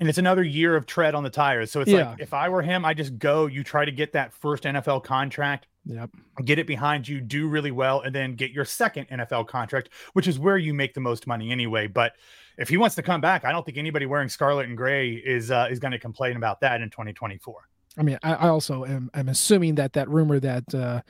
[0.00, 1.72] and it's another year of tread on the tires.
[1.72, 2.10] So it's yeah.
[2.10, 3.46] like if I were him, I just go.
[3.46, 5.66] You try to get that first NFL contract.
[5.86, 6.10] Yep.
[6.44, 10.28] Get it behind you, do really well, and then get your second NFL contract, which
[10.28, 11.86] is where you make the most money anyway.
[11.86, 12.12] But
[12.58, 15.50] if he wants to come back, I don't think anybody wearing scarlet and gray is
[15.50, 17.54] uh, is going to complain about that in 2024.
[17.96, 21.00] I mean, I, I also am I'm assuming that that rumor that uh,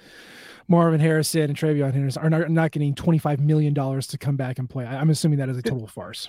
[0.69, 4.69] Marvin Harrison and TreVeyon Henderson are not, not getting $25 million to come back and
[4.69, 4.85] play.
[4.85, 6.29] I, am assuming that is a total farce.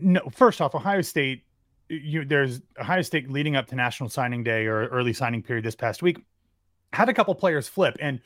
[0.00, 1.44] No, first off, Ohio State,
[1.88, 5.76] you, there's Ohio State leading up to National Signing Day or early signing period this
[5.76, 6.18] past week,
[6.92, 7.96] had a couple players flip.
[8.00, 8.20] And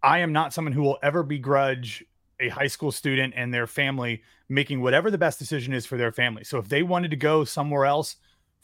[0.00, 2.04] I am not someone who will ever begrudge
[2.40, 6.12] a high school student and their family making whatever the best decision is for their
[6.12, 6.44] family.
[6.44, 8.16] So if they wanted to go somewhere else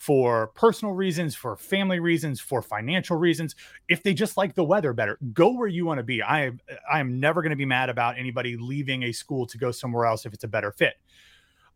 [0.02, 3.54] for personal reasons, for family reasons, for financial reasons.
[3.86, 6.20] If they just like the weather better, go where you want to be.
[6.20, 6.50] I
[6.90, 10.06] I am never going to be mad about anybody leaving a school to go somewhere
[10.06, 10.94] else if it's a better fit.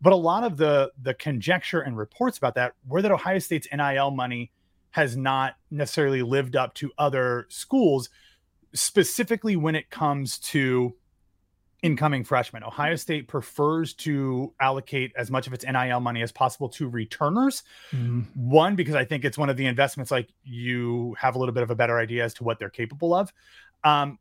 [0.00, 3.68] But a lot of the the conjecture and reports about that were that Ohio State's
[3.72, 4.50] NIL money
[4.90, 8.10] has not necessarily lived up to other schools,
[8.74, 10.96] specifically when it comes to
[11.86, 12.64] incoming freshmen.
[12.64, 17.62] Ohio State prefers to allocate as much of its NIL money as possible to returners.
[17.92, 18.22] Mm-hmm.
[18.34, 21.62] One, because I think it's one of the investments like you have a little bit
[21.62, 23.32] of a better idea as to what they're capable of.
[23.84, 24.18] Um,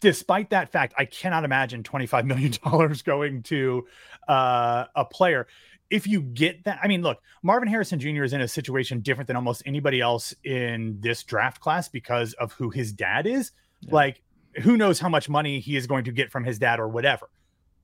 [0.00, 2.54] despite that fact, I cannot imagine $25 million
[3.04, 3.86] going to
[4.26, 5.46] uh, a player.
[5.90, 8.24] If you get that, I mean, look, Marvin Harrison Jr.
[8.24, 12.52] is in a situation different than almost anybody else in this draft class because of
[12.52, 13.52] who his dad is.
[13.82, 13.94] Yeah.
[13.94, 14.22] Like,
[14.62, 17.28] who knows how much money he is going to get from his dad or whatever.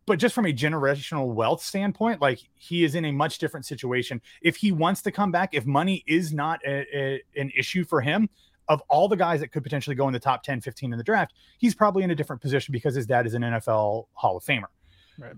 [0.04, 4.20] But just from a generational wealth standpoint, like he is in a much different situation.
[4.40, 8.00] If he wants to come back, if money is not a, a, an issue for
[8.00, 8.28] him,
[8.68, 11.04] of all the guys that could potentially go in the top 10, 15 in the
[11.04, 14.44] draft, he's probably in a different position because his dad is an NFL Hall of
[14.44, 14.66] Famer.
[15.18, 15.34] Right.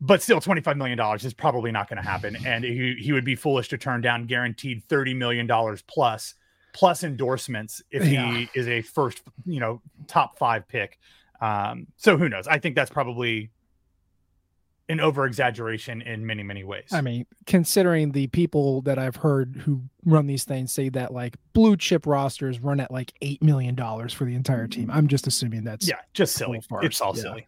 [0.00, 2.36] But still, $25 million is probably not going to happen.
[2.44, 5.48] And he, he would be foolish to turn down guaranteed $30 million
[5.86, 6.34] plus
[6.72, 8.32] plus endorsements if yeah.
[8.32, 10.98] he is a first, you know, top five pick.
[11.40, 12.46] Um, so who knows?
[12.46, 13.50] I think that's probably
[14.88, 16.88] an over exaggeration in many, many ways.
[16.92, 21.36] I mean, considering the people that I've heard who run these things say that like
[21.52, 23.76] blue chip rosters run at like $8 million
[24.08, 26.60] for the entire team, I'm just assuming that's yeah, just silly.
[26.82, 27.22] It's all yeah.
[27.22, 27.46] silly.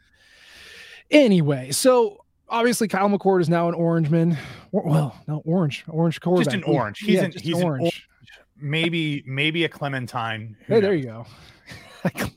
[1.11, 4.39] Anyway, so obviously Kyle McCord is now an orange man.
[4.73, 6.55] Well, no, orange, orange quarterback.
[6.55, 6.99] Just an orange.
[7.01, 7.65] He's yeah, an, he's orange.
[7.65, 8.09] An orange
[8.57, 10.57] maybe maybe a clementine.
[10.67, 10.83] Hey, knows?
[10.83, 11.27] there you go.
[12.15, 12.29] yeah.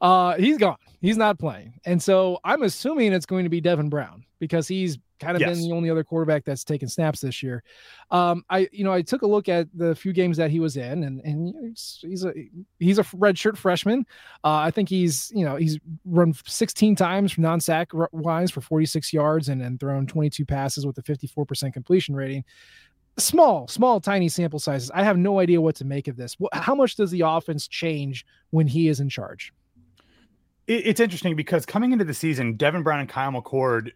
[0.00, 0.76] uh, he's gone.
[1.00, 4.98] He's not playing, and so I'm assuming it's going to be Devin Brown because he's
[5.18, 5.56] kind of yes.
[5.56, 7.62] been the only other quarterback that's taken snaps this year.
[8.10, 10.76] Um, I you know I took a look at the few games that he was
[10.76, 12.32] in, and and he's, he's a
[12.78, 14.06] he's a redshirt freshman.
[14.44, 19.12] Uh, I think he's you know he's run 16 times from non-sack wise for 46
[19.12, 22.44] yards and and thrown 22 passes with a 54% completion rating
[23.18, 24.90] small, small, tiny sample sizes.
[24.90, 26.36] I have no idea what to make of this.
[26.52, 29.52] How much does the offense change when he is in charge?
[30.66, 33.92] It's interesting because coming into the season, Devin Brown and Kyle McCord,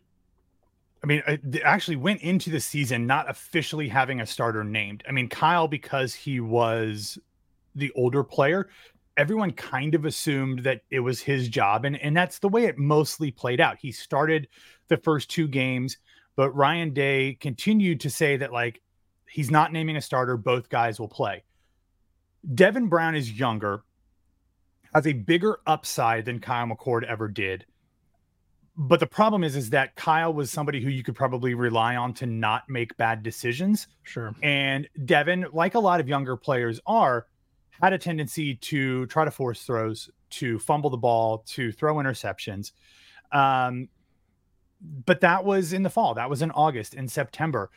[1.03, 5.03] I mean, uh, actually went into the season not officially having a starter named.
[5.09, 7.19] I mean, Kyle, because he was
[7.75, 8.69] the older player,
[9.17, 11.85] everyone kind of assumed that it was his job.
[11.85, 13.79] And, and that's the way it mostly played out.
[13.81, 14.47] He started
[14.89, 15.99] the first two games,
[16.37, 18.81] but Ryan Day continued to say that, like,
[19.31, 20.37] He's not naming a starter.
[20.37, 21.45] Both guys will play.
[22.55, 23.85] Devin Brown is younger,
[24.95, 27.67] has a bigger upside than Kyle McCord ever did.
[28.77, 32.15] But the problem is, is that Kyle was somebody who you could probably rely on
[32.15, 33.89] to not make bad decisions.
[34.05, 34.35] Sure.
[34.43, 37.27] And Devin, like a lot of younger players are,
[37.83, 42.73] had a tendency to try to force throws, to fumble the ball, to throw interceptions.
[43.33, 43.89] Um,
[44.81, 46.15] but that was in the fall.
[46.15, 46.95] That was in August.
[46.95, 47.71] In September,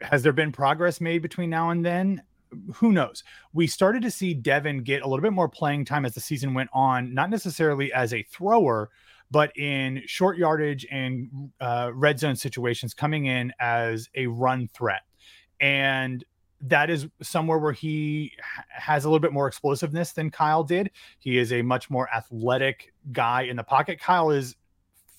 [0.00, 2.22] has there been progress made between now and then?
[2.74, 3.22] Who knows?
[3.52, 6.54] We started to see Devin get a little bit more playing time as the season
[6.54, 8.90] went on, not necessarily as a thrower,
[9.30, 15.02] but in short yardage and uh, red zone situations, coming in as a run threat.
[15.60, 16.24] And
[16.62, 18.32] that is somewhere where he
[18.68, 20.90] has a little bit more explosiveness than Kyle did.
[21.18, 24.00] He is a much more athletic guy in the pocket.
[24.00, 24.56] Kyle is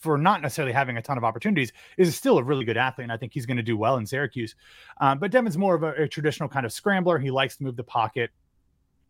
[0.02, 3.12] for not necessarily having a ton of opportunities, is still a really good athlete, and
[3.12, 4.56] I think he's going to do well in Syracuse.
[5.00, 7.20] Um, but Devin's more of a, a, traditional kind of scrambler.
[7.20, 8.32] He likes to move the pocket,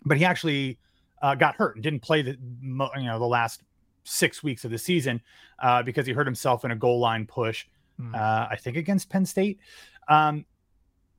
[0.06, 0.78] but he actually
[1.22, 3.64] uh, got hurt and didn't play the you know the last
[4.04, 5.22] six weeks of the season
[5.60, 7.66] uh, because he hurt himself in a goal line push.
[8.00, 8.14] Mm.
[8.14, 9.60] Uh, I think against Penn State.
[10.08, 10.46] Um,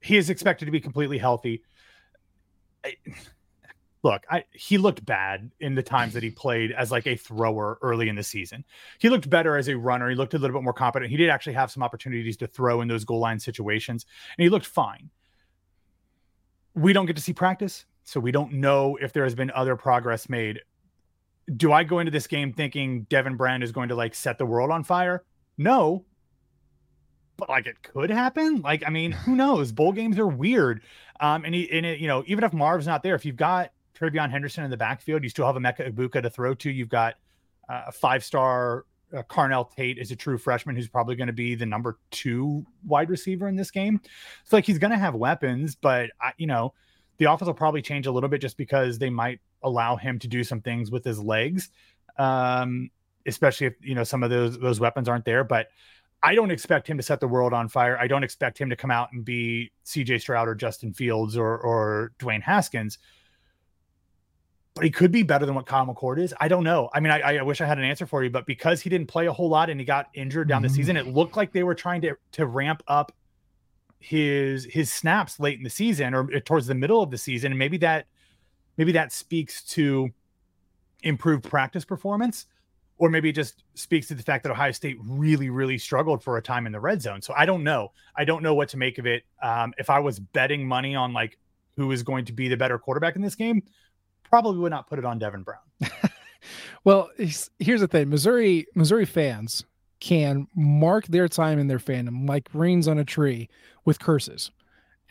[0.01, 1.63] he is expected to be completely healthy.
[2.85, 2.97] I,
[4.03, 7.79] look, I, he looked bad in the times that he played as like a thrower
[7.83, 8.65] early in the season.
[8.99, 10.11] He looked better as a runner.
[10.11, 11.11] He looked a little bit more competent.
[11.11, 14.49] He did actually have some opportunities to throw in those goal line situations, and he
[14.49, 15.11] looked fine.
[16.75, 19.77] We don't get to see practice, so we don't know if there has been other
[19.77, 20.61] progress made.
[21.57, 24.47] Do I go into this game thinking Devin Brand is going to like set the
[24.47, 25.25] world on fire?
[25.59, 26.07] No,
[27.37, 28.63] but like it could happen.
[28.63, 29.71] Like, I mean, who knows?
[29.71, 30.83] Bowl games are weird.
[31.21, 33.71] Um, and he, and it, you know, even if Marv's not there, if you've got
[34.03, 35.23] TreVeyon Henderson in the backfield.
[35.23, 36.71] You still have Emeka Egbuka to throw to.
[36.71, 37.15] You've got
[37.69, 38.85] uh, a five star
[39.17, 42.65] uh, Carnell Tate is a true freshman who's probably going to be the number two
[42.85, 44.01] wide receiver in this game.
[44.45, 46.75] So like he's going to have weapons, but I, you know
[47.19, 50.29] the offense will probably change a little bit just because they might allow him to
[50.29, 51.71] do some things with his legs,
[52.19, 52.91] um,
[53.27, 55.45] especially if you know some of those those weapons aren't there.
[55.45, 55.69] But
[56.23, 57.99] I don't expect him to set the world on fire.
[57.99, 61.59] I don't expect him to come out and be CJ Stroud or Justin Fields or
[61.59, 62.99] or Dwayne Haskins.
[64.75, 66.33] But he could be better than what Kyle McCord is.
[66.41, 66.89] I don't know.
[66.95, 69.07] I mean, I, I wish I had an answer for you, but because he didn't
[69.07, 70.69] play a whole lot and he got injured down mm-hmm.
[70.69, 73.13] the season, it looked like they were trying to to ramp up
[73.99, 77.59] his his snaps late in the season or towards the middle of the season, and
[77.59, 78.07] maybe that
[78.79, 80.11] maybe that speaks to
[81.03, 82.47] improved practice performance
[83.03, 86.37] or maybe it just speaks to the fact that Ohio State really, really struggled for
[86.37, 87.21] a time in the red zone.
[87.21, 87.91] So I don't know.
[88.15, 89.25] I don't know what to make of it.
[89.43, 91.37] Um, if I was betting money on like
[91.75, 93.65] who is going to be the better quarterback in this game,
[94.33, 95.61] probably would not put it on Devin Brown.
[96.85, 97.11] well,
[97.59, 99.67] here's the thing: Missouri, Missouri fans
[100.01, 103.51] can mark their time in their fandom like rains on a tree
[103.85, 104.51] with curses.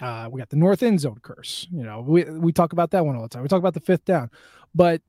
[0.02, 1.68] Uh, we got the north end zone curse.
[1.72, 3.44] You know, we we talk about that one all the time.
[3.44, 4.32] We talk about the fifth down,
[4.74, 5.04] but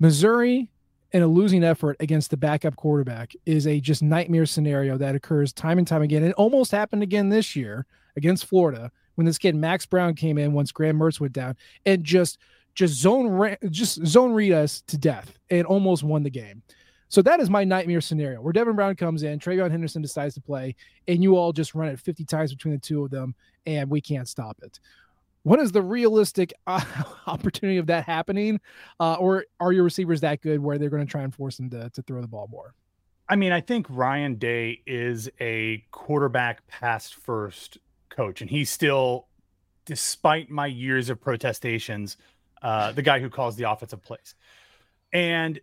[0.00, 0.68] Missouri
[1.12, 5.52] in a losing effort against the backup quarterback is a just nightmare scenario that occurs
[5.52, 6.24] time and time again.
[6.24, 7.86] It almost happened again this year
[8.16, 12.02] against Florida when this kid Max Brown came in once Graham Mertz went down and
[12.02, 12.38] just
[12.74, 16.62] just zone just zone read us to death and almost won the game.
[17.08, 20.40] So that is my nightmare scenario where Devin Brown comes in, TreVeyon Henderson decides to
[20.40, 20.74] play,
[21.06, 23.34] and you all just run it 50 times between the two of them,
[23.66, 24.80] and we can't stop it
[25.44, 26.84] what is the realistic uh,
[27.26, 28.60] opportunity of that happening?
[28.98, 31.70] Uh, or are your receivers that good where they're going to try and force them
[31.70, 32.74] to, to throw the ball more?
[33.28, 37.78] I mean, I think Ryan Day is a quarterback pass first
[38.10, 39.28] coach, and he's still,
[39.86, 42.16] despite my years of protestations,
[42.64, 44.34] uh, the guy who calls the offensive plays.
[45.12, 45.60] And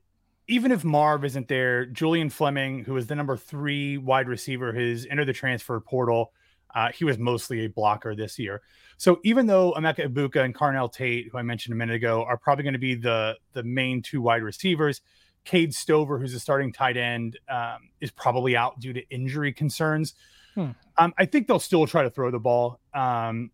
[0.47, 5.05] even if Marv isn't there, Julian Fleming, who is the number three wide receiver, has
[5.09, 6.31] entered the transfer portal.
[6.73, 8.61] Uh, he was mostly a blocker this year.
[8.97, 12.37] So even though Emeka Egbuka and Carnell Tate, who I mentioned a minute ago, are
[12.37, 15.01] probably going to be the the main two wide receivers,
[15.43, 20.13] Cade Stover, who's a starting tight end, um, is probably out due to injury concerns.
[20.55, 20.71] Hmm.
[20.97, 22.79] Um, I think they'll still try to throw the ball.
[22.93, 23.51] Um,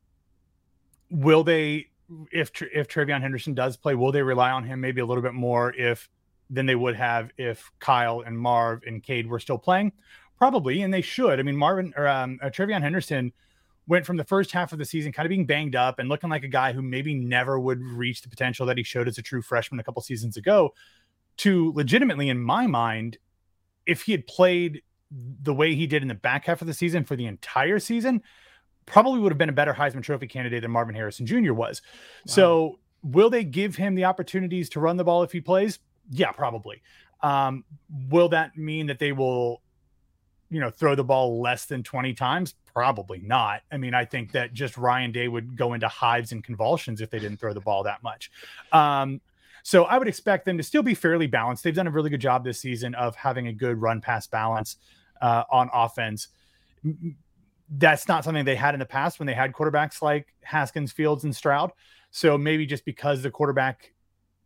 [1.09, 1.87] will they,
[2.31, 5.33] if if TreVeyon Henderson does play, will they rely on him maybe a little bit
[5.33, 6.09] more if
[6.49, 9.91] than they would have if Kyle and Marv and Cade were still playing?
[10.37, 11.39] Probably, and they should.
[11.39, 13.33] I mean, Marvin or um, uh, TreVeyon Henderson
[13.87, 16.29] went from the first half of the season kind of being banged up and looking
[16.29, 19.21] like a guy who maybe never would reach the potential that he showed as a
[19.21, 20.73] true freshman a couple seasons ago
[21.37, 23.17] to legitimately in my mind
[23.85, 27.05] if he had played the way he did in the back half of the season
[27.05, 28.21] for the entire season
[28.87, 31.53] probably would have been a better Heisman trophy candidate than Marvin Harrison Jr.
[31.53, 31.81] was.
[32.25, 32.33] Wow.
[32.33, 35.77] So, will they give him the opportunities to run the ball if he plays?
[36.09, 36.81] Yeah, probably.
[37.21, 37.63] Um,
[38.09, 39.61] will that mean that they will
[40.49, 42.55] you know, throw the ball less than 20 times?
[42.73, 43.61] Probably not.
[43.71, 47.09] I mean, I think that just Ryan Day would go into hives and convulsions if
[47.09, 48.31] they didn't throw the ball that much.
[48.71, 49.21] Um,
[49.63, 51.63] so I would expect them to still be fairly balanced.
[51.63, 54.77] They've done a really good job this season of having a good run pass balance
[55.21, 56.29] uh, on offense.
[57.69, 61.23] That's not something they had in the past when they had quarterbacks like Haskins, Fields,
[61.23, 61.71] and Stroud.
[62.11, 63.93] So maybe just because the quarterback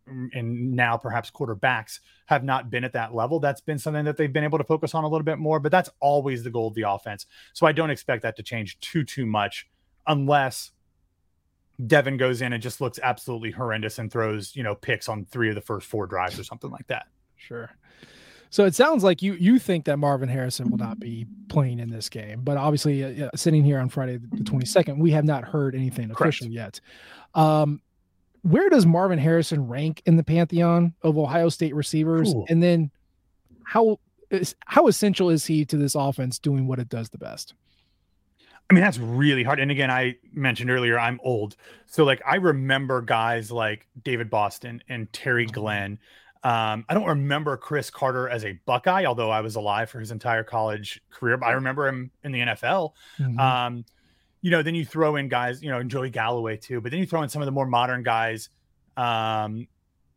[0.08, 3.40] and now perhaps quarterbacks have not been at that level.
[3.40, 5.72] That's been something that they've been able to focus on a little bit more, but
[5.72, 7.28] that's always the goal of the offense.
[7.54, 9.70] So I don't expect that to change too too much
[10.08, 10.72] unless
[11.86, 15.50] Devin goes in and just looks absolutely horrendous and throws, you know, picks on three
[15.50, 17.06] of the first four drives or something like that.
[17.38, 17.70] Sure.
[18.52, 21.90] So it sounds like you you think that Marvin Harrison will not be playing in
[21.90, 25.46] this game, but obviously, uh, sitting here on Friday the twenty second, we have not
[25.46, 26.22] heard anything Correct.
[26.22, 26.80] official yet.
[27.34, 27.82] Um,
[28.42, 32.34] where does Marvin Harrison rank in the pantheon of Ohio State receivers?
[32.34, 32.46] Cool.
[32.50, 32.92] And then
[33.64, 37.54] how is how essential is he to this offense doing what it does the best?
[38.70, 39.60] I mean, that's really hard.
[39.60, 41.58] And again, I mentioned earlier, I'm old.
[41.88, 45.54] So, like, I remember guys like David Boston and Terry mm-hmm.
[45.54, 46.00] Glenn.
[46.44, 50.10] Um, I don't remember Cris Carter as a Buckeye, although I was alive for his
[50.10, 52.94] entire college career, but I remember him in the NFL.
[53.20, 53.40] Mm-hmm.
[53.40, 53.86] Um,
[54.42, 57.00] you know, then you throw in guys, you know, and Joey Galloway too, but then
[57.00, 58.50] you throw in some of the more modern guys,
[58.98, 59.68] um,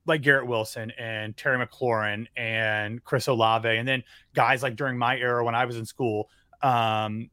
[0.07, 4.03] like Garrett Wilson and Terry McLaurin and Chris Olave, and then
[4.35, 6.31] guys like during my era when I was in school,
[6.63, 7.29] um,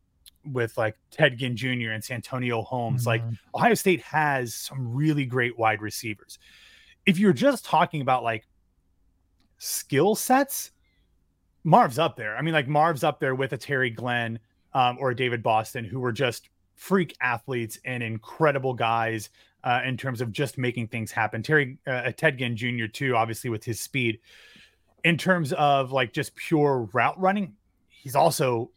[0.46, 1.92] with like Ted Ginn Jr.
[1.92, 3.02] and Santonio Holmes.
[3.02, 3.08] Mm-hmm.
[3.10, 3.24] Like
[3.56, 6.40] Ohio State has some really great wide receivers.
[7.06, 8.46] If you're just talking about like
[9.62, 10.72] skill sets,
[11.64, 12.36] Marv's up there.
[12.36, 14.40] I mean, like Marv's up there with a Terry Glenn
[14.74, 19.30] um, or a David Boston, who were just freak athletes and incredible guys
[19.64, 21.44] uh, in terms of just making things happen.
[21.44, 22.88] Terry uh, Ted Ginn Jr.
[22.88, 24.20] too, obviously with his speed.
[25.04, 27.54] In terms of like just pure route running,
[27.88, 28.72] he's also,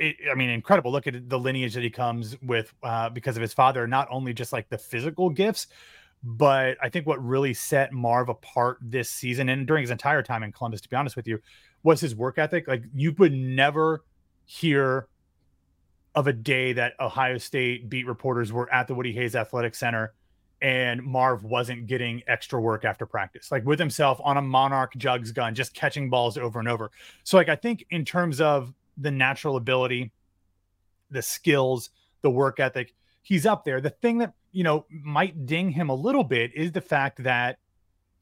[0.00, 0.92] I mean, incredible.
[0.92, 3.88] Look at the lineage that he comes with uh, because of his father.
[3.88, 5.66] Not only just like the physical gifts,
[6.22, 10.42] but I think what really set Marv apart this season and during his entire time
[10.42, 11.38] in Columbus, to be honest with you,
[11.82, 12.68] was his work ethic.
[12.68, 14.04] Like you would never
[14.44, 15.08] hear
[16.14, 20.12] of a day that Ohio State beat reporters were at the Woody Hayes Athletic Center
[20.62, 25.32] and Marv wasn't getting extra work after practice, like with himself on a Monarch jugs
[25.32, 26.90] gun, just catching balls over and over.
[27.24, 30.12] So, like, I think in terms of the natural ability,
[31.10, 31.90] the skills,
[32.20, 32.92] the work ethic,
[33.22, 33.80] he's up there.
[33.80, 37.58] The thing that, you know, might ding him a little bit is the fact that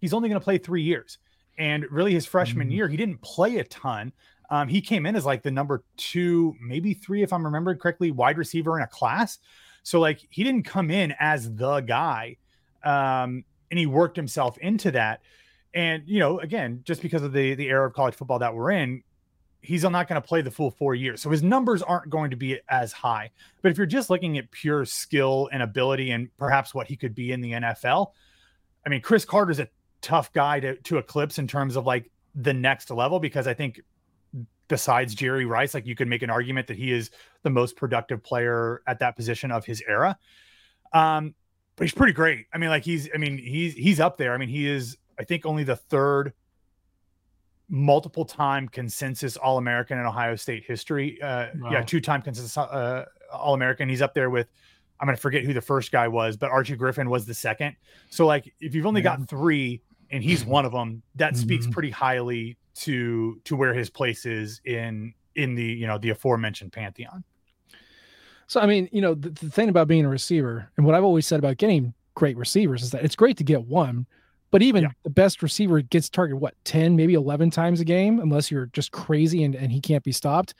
[0.00, 1.18] he's only going to play three years.
[1.58, 2.76] And really, his freshman mm-hmm.
[2.76, 4.12] year, he didn't play a ton.
[4.50, 8.10] Um, he came in as like the number two, maybe three, if I'm remembering correctly,
[8.10, 9.38] wide receiver in a class.
[9.82, 12.36] So like he didn't come in as the guy,
[12.84, 15.20] um, and he worked himself into that.
[15.74, 18.70] And you know, again, just because of the the era of college football that we're
[18.70, 19.02] in,
[19.60, 22.36] he's not going to play the full four years, so his numbers aren't going to
[22.36, 23.30] be as high.
[23.62, 27.14] But if you're just looking at pure skill and ability, and perhaps what he could
[27.14, 28.12] be in the NFL,
[28.86, 29.68] I mean, Cris Carter's a
[30.00, 33.80] tough guy to to eclipse in terms of like the next level because I think
[34.68, 37.10] besides Jerry Rice, like you could make an argument that he is
[37.42, 40.16] the most productive player at that position of his era.
[40.92, 41.34] Um,
[41.76, 42.46] but he's pretty great.
[42.52, 44.34] I mean, like he's, I mean, he's he's up there.
[44.34, 46.32] I mean, he is, I think, only the third
[47.68, 51.20] multiple time consensus All American in Ohio State history.
[51.20, 51.70] Uh, wow.
[51.72, 53.88] Yeah, two time consensus uh, All American.
[53.88, 54.48] He's up there with.
[55.00, 57.76] I'm gonna forget who the first guy was, but Archie Griffin was the second.
[58.10, 59.16] So, like, if you've only yeah.
[59.16, 61.42] got three and he's one of them, that mm-hmm.
[61.42, 66.10] speaks pretty highly to to where his place is in in the you know the
[66.10, 67.22] aforementioned pantheon.
[68.48, 71.04] So I mean, you know, the, the thing about being a receiver, and what I've
[71.04, 74.06] always said about getting great receivers is that it's great to get one,
[74.50, 74.90] but even yeah.
[75.02, 78.92] the best receiver gets targeted what 10, maybe 11 times a game, unless you're just
[78.92, 80.54] crazy and, and he can't be stopped.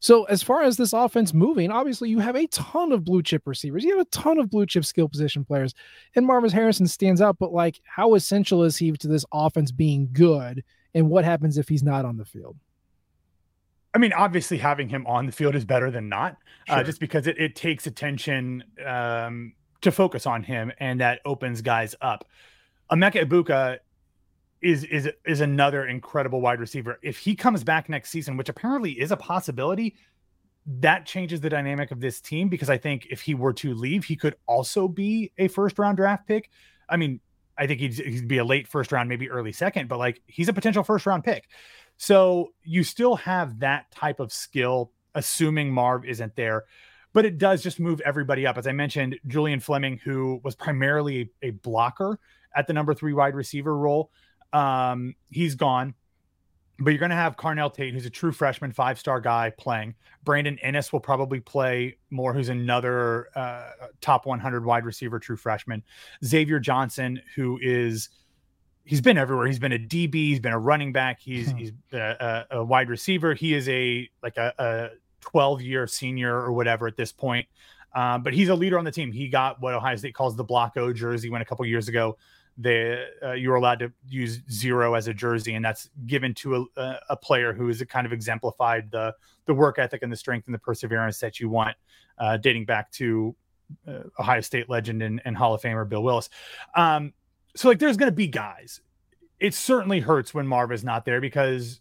[0.00, 3.42] So as far as this offense moving, obviously you have a ton of blue chip
[3.46, 3.84] receivers.
[3.84, 5.72] You have a ton of blue chip skill position players.
[6.14, 10.10] And Marvin Harrison stands out, but like how essential is he to this offense being
[10.12, 10.62] good?
[10.94, 12.56] and what happens if he's not on the field?
[13.94, 16.32] I mean, obviously, having him on the field is better than not,
[16.68, 16.76] uh, sure.
[16.78, 21.62] uh, just because it, it takes attention um, to focus on him, and that opens
[21.62, 22.24] guys up.
[22.90, 23.78] Emeka Egbuka
[24.60, 26.98] is is is another incredible wide receiver.
[27.02, 29.94] If he comes back next season, which apparently is a possibility,
[30.66, 34.04] that changes the dynamic of this team because I think if he were to leave,
[34.04, 36.50] he could also be a first round draft pick.
[36.88, 37.20] I mean,
[37.58, 40.48] I think he'd, he'd be a late first round, maybe early second, but like he's
[40.48, 41.48] a potential first round pick.
[41.98, 46.64] So you still have that type of skill, assuming Marv isn't there.
[47.12, 48.58] But it does just move everybody up.
[48.58, 52.18] As I mentioned, Julian Fleming, who was primarily a blocker
[52.54, 54.10] at the number three wide receiver role,
[54.52, 55.94] um, he's gone
[56.78, 59.94] but you're going to have Carnell Tate, who's a true freshman, five star guy playing.
[60.24, 65.82] Brandon Inniss will probably play more, who's another uh, top 100 wide receiver, true freshman.
[66.24, 68.08] Xavier Johnson, who is
[68.84, 69.46] he's been everywhere.
[69.46, 71.58] He's been a DB, he's been a running back, he's hmm.
[71.58, 73.34] he's a, a, a, wide receiver.
[73.34, 74.88] He is a like a, a
[75.20, 77.46] 12 year senior or whatever at this point.
[77.94, 79.12] Um, but he's a leader on the team.
[79.12, 82.16] He got what Ohio State calls the Block O jersey when a couple years ago
[82.56, 86.96] they uh, you're allowed to use zero as a jersey, and that's given to a,
[87.10, 89.14] a player who is kind of exemplified the
[89.46, 91.76] the work ethic and the strength and the perseverance that you want,
[92.18, 93.34] uh, dating back to
[93.88, 96.28] uh, Ohio State legend and, and, Hall of Famer Bill Willis.
[96.74, 97.12] Um,
[97.56, 98.80] so like, there's going to be guys.
[99.40, 101.80] It certainly hurts when Marv is not there because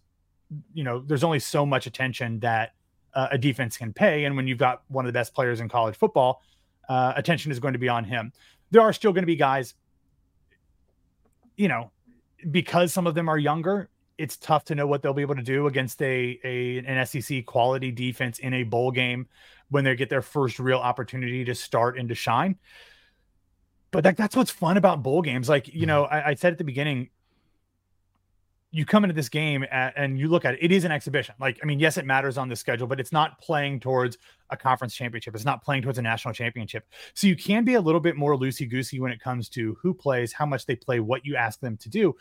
[0.73, 2.73] you know there's only so much attention that
[3.13, 5.69] uh, a defense can pay, and when you've got one of the best players in
[5.69, 6.41] college football,
[6.89, 8.33] uh, attention is going to be on him.
[8.71, 9.75] There are still going to be guys
[11.55, 11.91] you know,
[12.51, 15.43] because some of them are younger, it's tough to know what they'll be able to
[15.43, 19.27] do against a, a an SEC quality defense in a bowl game
[19.69, 22.57] when they get their first real opportunity to start and to shine.
[23.91, 25.49] But that, that's what's fun about bowl games.
[25.49, 26.13] Like, you know, mm-hmm.
[26.13, 27.09] I, I said at the beginning,
[28.75, 31.35] you come into this game at, and you look at it, it is an exhibition.
[31.39, 34.17] Like, I mean, yes, it matters on the schedule, but it's not playing towards
[34.49, 35.35] a conference championship.
[35.35, 36.87] It's not playing towards a national championship.
[37.13, 39.93] So you can be a little bit more loosey goosey when it comes to who
[39.93, 42.15] plays, how much they play, what you ask them to do.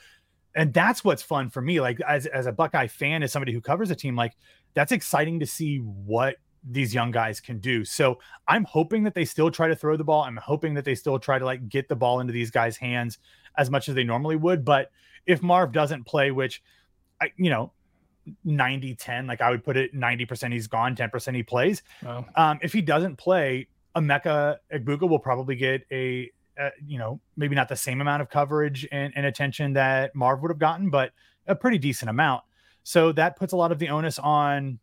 [0.54, 1.80] And that's what's fun for me.
[1.80, 4.36] Like, as, as a Buckeye fan, as somebody who covers a team, like,
[4.74, 6.36] that's exciting to see what
[6.70, 7.82] these young guys can do.
[7.84, 10.22] So I'm hoping that they still try to throw the ball.
[10.22, 13.18] I'm hoping that they still try to like get the ball into these guys' hands
[13.56, 14.64] as much as they normally would.
[14.64, 14.90] But
[15.26, 16.62] if Marv doesn't play, which
[17.20, 17.72] I, you know,
[18.44, 21.82] 90 10, like I would put it 90% he's gone, 10% he plays.
[22.02, 22.26] Wow.
[22.36, 27.54] Um, if he doesn't play, Emeka Egbuka will probably get a, a, you know, maybe
[27.54, 31.12] not the same amount of coverage and, and attention that Marv would have gotten, but
[31.46, 32.42] a pretty decent amount.
[32.84, 34.78] So that puts a lot of the onus on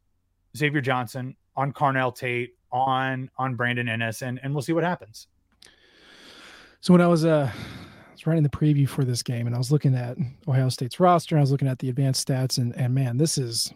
[0.55, 5.27] Xavier Johnson, on Carnell Tate, on on Brandon Inniss, and and we'll see what happens.
[6.81, 7.51] So when I was uh
[8.19, 10.17] was writing the preview for this game and I was looking at
[10.47, 13.37] Ohio State's roster and I was looking at the advanced stats and and man, this
[13.37, 13.71] is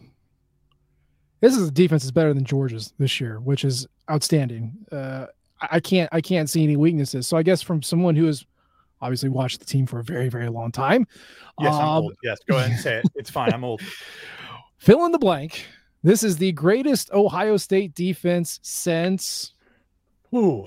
[1.40, 4.72] this is a defense is better than Georgia's this year, which is outstanding.
[4.92, 5.26] Uh,
[5.60, 7.26] I can't I can't see any weaknesses.
[7.26, 8.44] So I guess from someone who has
[9.00, 11.06] obviously watched the team for a very very long time.
[11.60, 12.14] Yes, um, I'm old.
[12.22, 13.06] Yes, go ahead and say it.
[13.14, 13.52] It's fine.
[13.52, 13.80] I'm old.
[14.78, 15.66] Fill in the blank.
[16.02, 19.54] This is the greatest Ohio State defense since.
[20.34, 20.66] Ooh.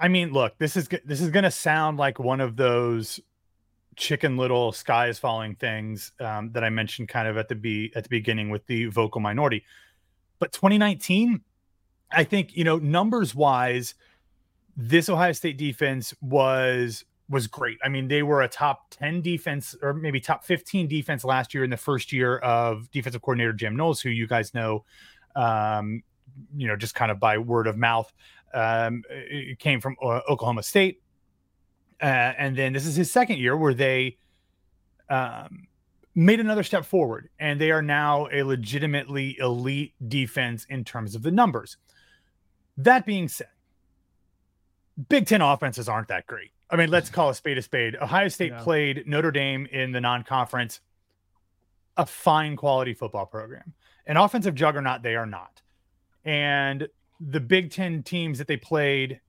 [0.00, 3.20] I mean, look, this is this is going to sound like one of those
[3.96, 7.92] chicken little sky is falling things um, that I mentioned kind of at the be
[7.94, 9.64] at the beginning with the vocal minority.
[10.38, 11.40] But 2019,
[12.10, 13.94] I think you know numbers wise,
[14.76, 17.78] this Ohio State defense was was great.
[17.82, 21.64] I mean, they were a top 10 defense or maybe top 15 defense last year
[21.64, 24.84] in the first year of defensive coordinator Jim Knowles, who you guys know,
[25.34, 26.02] um,
[26.54, 28.12] you know, just kind of by word of mouth.
[28.54, 31.02] Um, it came from uh, Oklahoma State.
[32.00, 34.16] Uh, and then this is his second year where they
[35.08, 35.66] um,
[36.14, 41.22] made another step forward, and they are now a legitimately elite defense in terms of
[41.22, 41.76] the numbers.
[42.76, 43.48] That being said,
[45.08, 46.50] Big Ten offenses aren't that great.
[46.70, 47.96] I mean, let's call a spade a spade.
[48.00, 48.62] Ohio State yeah.
[48.62, 50.80] played Notre Dame in the non conference,
[51.96, 53.74] a fine quality football program.
[54.06, 55.62] An offensive juggernaut, they are not.
[56.24, 56.88] And
[57.20, 59.20] the Big Ten teams that they played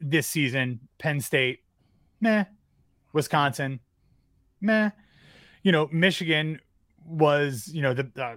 [0.00, 1.60] this season Penn State,
[2.20, 2.44] meh.
[3.12, 3.80] Wisconsin,
[4.60, 4.90] meh.
[5.62, 6.60] You know, Michigan
[7.06, 8.36] was, you know, the uh,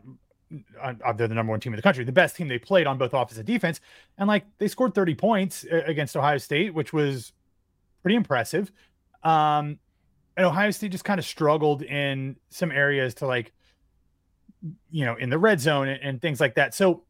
[0.81, 2.97] uh, they're the number one team in the country, the best team they played on
[2.97, 3.81] both offense and defense,
[4.17, 7.33] and like they scored 30 points uh, against Ohio State, which was
[8.01, 8.71] pretty impressive.
[9.23, 9.79] Um,
[10.37, 13.53] and Ohio State just kind of struggled in some areas to like,
[14.91, 16.73] you know, in the red zone and, and things like that.
[16.73, 17.03] So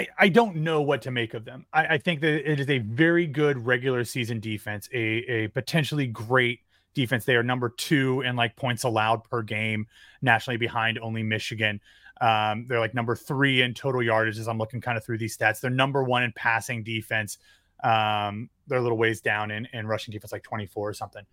[0.00, 1.66] I, I don't know what to make of them.
[1.72, 6.06] I, I think that it is a very good regular season defense, a, a potentially
[6.06, 6.60] great
[6.94, 7.26] defense.
[7.26, 9.86] They are number two in like points allowed per game
[10.22, 11.80] nationally behind only Michigan.
[12.18, 15.36] Um, they're like number three in total yardage as I'm looking kind of through these
[15.36, 15.60] stats.
[15.60, 17.36] They're number one in passing defense.
[17.84, 21.24] Um, they're a little ways down in, in rushing defense, like 24 or something.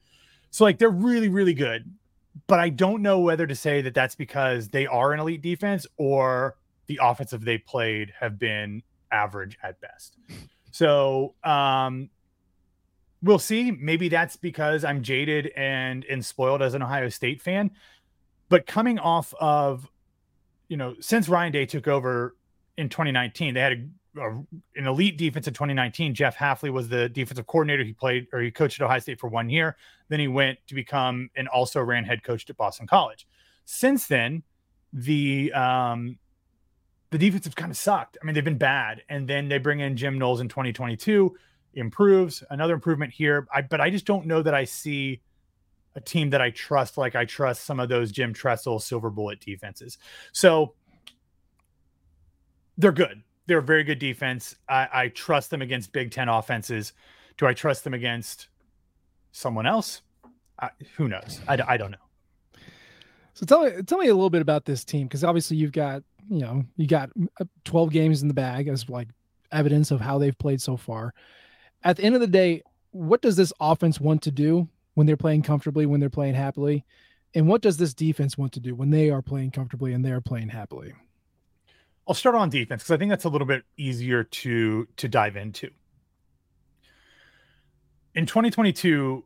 [0.50, 1.90] So like they're really, really good.
[2.48, 5.88] But I don't know whether to say that that's because they are an elite defense
[5.98, 6.58] or
[6.88, 8.82] the offensive they played have been
[9.12, 10.18] average at best.
[10.72, 12.10] So um,
[13.22, 13.72] we'll see.
[13.72, 17.72] Maybe that's because I'm jaded and and spoiled as an Ohio State fan.
[18.50, 19.90] But coming off of,
[20.70, 22.36] you know, since Ryan Day took over
[22.78, 24.30] in 2019, they had a, a,
[24.76, 26.14] an elite defense in 2019.
[26.14, 27.84] Jeff Hafley was the defensive coordinator.
[27.84, 29.76] He played or he coached at Ohio State for one year.
[30.08, 33.28] Then he went to become and also ran head coach at Boston College.
[33.66, 34.44] Since then,
[34.94, 36.18] the um,
[37.10, 38.18] the defense have kind of sucked.
[38.22, 39.02] I mean, they've been bad.
[39.10, 41.36] And then they bring in Jim Knowles in 2022,
[41.74, 43.48] improves, another improvement here.
[43.54, 45.22] I, but I just don't know that I see
[45.96, 49.40] a team that I trust like I trust some of those Jim Tressel silver bullet
[49.40, 49.98] defenses.
[50.32, 50.74] So
[52.78, 53.24] they're good.
[53.48, 54.56] They're a very good defense.
[54.68, 56.94] I, I trust them against Big Ten offenses.
[57.38, 58.50] Do I trust them against
[59.32, 60.02] someone else?
[60.60, 61.40] I, who knows?
[61.48, 61.98] I, I don't know.
[63.34, 66.04] So tell me, tell me a little bit about this team because obviously you've got
[66.30, 67.10] you know, you got
[67.40, 69.10] uh, 12 games in the bag as like
[69.52, 71.14] evidence of how they've played so far.
[71.84, 75.18] At the end of the day, what does this offense want to do when they're
[75.18, 76.86] playing comfortably, when they're playing happily?
[77.36, 80.22] And what does this defense want to do when they are playing comfortably and they're
[80.22, 80.94] playing happily?
[82.08, 85.36] I'll start on defense because I think that's a little bit easier to to dive
[85.36, 85.70] into.
[88.16, 89.26] In 2022,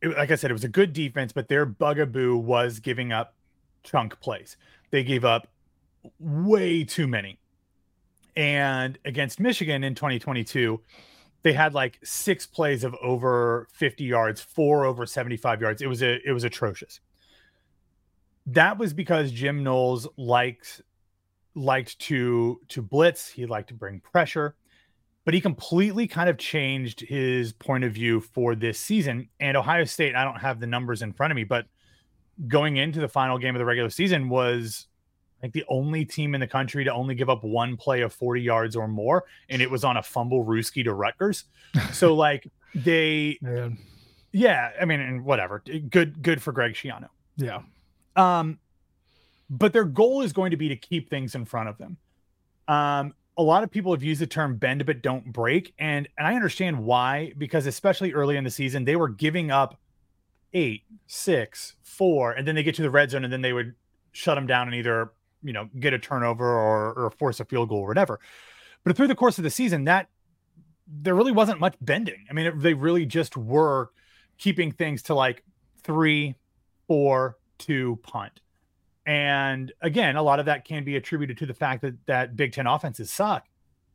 [0.00, 3.34] it, like I said, it was a good defense, but their bugaboo was giving up
[3.82, 4.56] chunk plays.
[4.90, 5.46] They gave up
[6.18, 7.38] way too many.
[8.36, 10.80] And against Michigan in 2022,
[11.42, 15.82] they had like six plays of over 50 yards, four over 75 yards.
[15.82, 17.00] It was a it was atrocious.
[18.46, 20.82] That was because Jim Knowles liked
[21.54, 24.56] liked to to blitz, he liked to bring pressure,
[25.24, 29.28] but he completely kind of changed his point of view for this season.
[29.40, 31.66] And Ohio State, I don't have the numbers in front of me, but
[32.48, 34.86] going into the final game of the regular season was
[35.42, 38.40] like the only team in the country to only give up one play of 40
[38.40, 41.44] yards or more, and it was on a fumblerooski to Rutgers.
[41.92, 43.78] So like they, Man.
[44.32, 47.08] yeah, I mean, and whatever, good, good for Greg Schiano.
[47.36, 47.62] Yeah.
[48.14, 48.58] Um,
[49.50, 51.96] but their goal is going to be to keep things in front of them.
[52.68, 56.26] Um, a lot of people have used the term bend but don't break, and and
[56.26, 59.78] I understand why because especially early in the season they were giving up
[60.54, 63.74] eight, six, four, and then they get to the red zone and then they would
[64.12, 65.12] shut them down and either
[65.42, 68.20] you know get a turnover or, or force a field goal or whatever.
[68.84, 70.08] But through the course of the season, that
[70.86, 72.26] there really wasn't much bending.
[72.28, 73.90] I mean, it, they really just were
[74.38, 75.44] keeping things to like
[75.82, 76.34] three,
[76.86, 78.40] four, two, punt.
[79.06, 82.52] And again, a lot of that can be attributed to the fact that that Big
[82.52, 83.46] Ten offenses suck.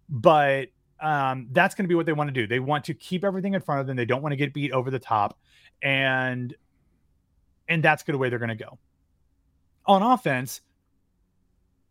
[0.09, 0.69] But
[0.99, 2.47] um, that's going to be what they want to do.
[2.47, 3.95] They want to keep everything in front of them.
[3.95, 5.37] They don't want to get beat over the top,
[5.81, 6.55] and
[7.67, 8.77] and that's the way they're going to go.
[9.85, 10.61] On offense,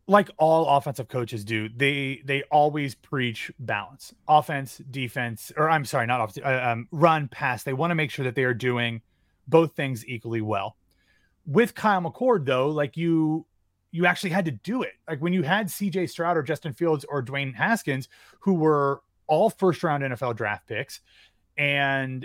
[0.09, 6.07] like all offensive coaches do, they they always preach balance, offense, defense, or I'm sorry,
[6.07, 7.65] not offense, uh, um, run, pass.
[7.65, 9.03] They want to make sure that they are doing
[9.49, 10.77] both things equally well.
[11.45, 13.47] With Kyle McCord, though, like you
[13.91, 14.93] you actually had to do it.
[15.09, 18.09] Like when you had CJ Stroud or Justin Fields or Dwayne Haskins,
[18.41, 21.01] who were all first round NFL draft picks,
[21.59, 22.25] and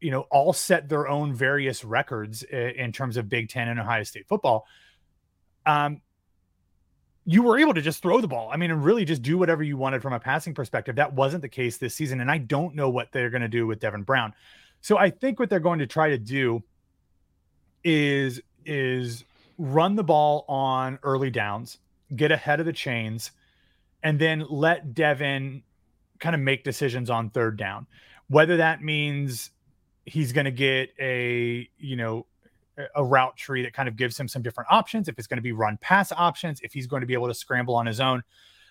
[0.00, 4.04] you know all set their own various records in terms of Big Ten and Ohio
[4.04, 4.66] State football.
[5.66, 6.00] Um,
[7.24, 8.50] you were able to just throw the ball.
[8.52, 10.96] I mean, and really just do whatever you wanted from a passing perspective.
[10.96, 12.20] That wasn't the case this season.
[12.20, 14.32] And I don't know what they're going to do with Devin Brown.
[14.80, 16.62] So I think what they're going to try to do
[17.84, 19.24] is is
[19.58, 21.78] run the ball on early downs,
[22.14, 23.30] get ahead of the chains,
[24.02, 25.62] and then let Devin
[26.18, 27.86] kind of make decisions on third down.
[28.28, 29.50] Whether that means
[30.04, 32.26] he's going to get a, you know,
[32.94, 35.08] a route tree that kind of gives him some different options.
[35.08, 37.34] If it's going to be run pass options, if he's going to be able to
[37.34, 38.22] scramble on his own,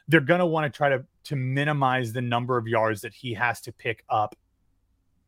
[0.07, 3.33] they're going to want to try to to minimize the number of yards that he
[3.33, 4.35] has to pick up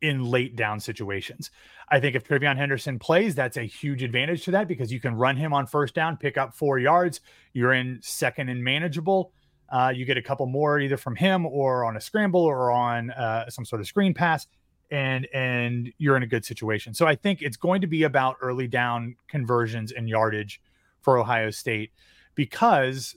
[0.00, 1.50] in late down situations.
[1.88, 5.14] I think if TreVeyon Henderson plays, that's a huge advantage to that because you can
[5.14, 7.20] run him on first down, pick up four yards.
[7.52, 9.32] You're in second and manageable.
[9.68, 13.10] Uh, you get a couple more either from him or on a scramble or on
[13.12, 14.46] uh, some sort of screen pass
[14.92, 16.94] and and you're in a good situation.
[16.94, 20.60] So I think it's going to be about early down conversions and yardage
[21.00, 21.90] for Ohio State
[22.36, 23.16] because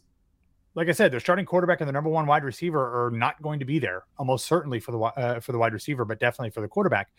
[0.74, 3.60] like I said, their starting quarterback and the number one wide receiver are not going
[3.60, 6.62] to be there, almost certainly for the uh, for the wide receiver, but definitely for
[6.62, 7.10] the quarterback.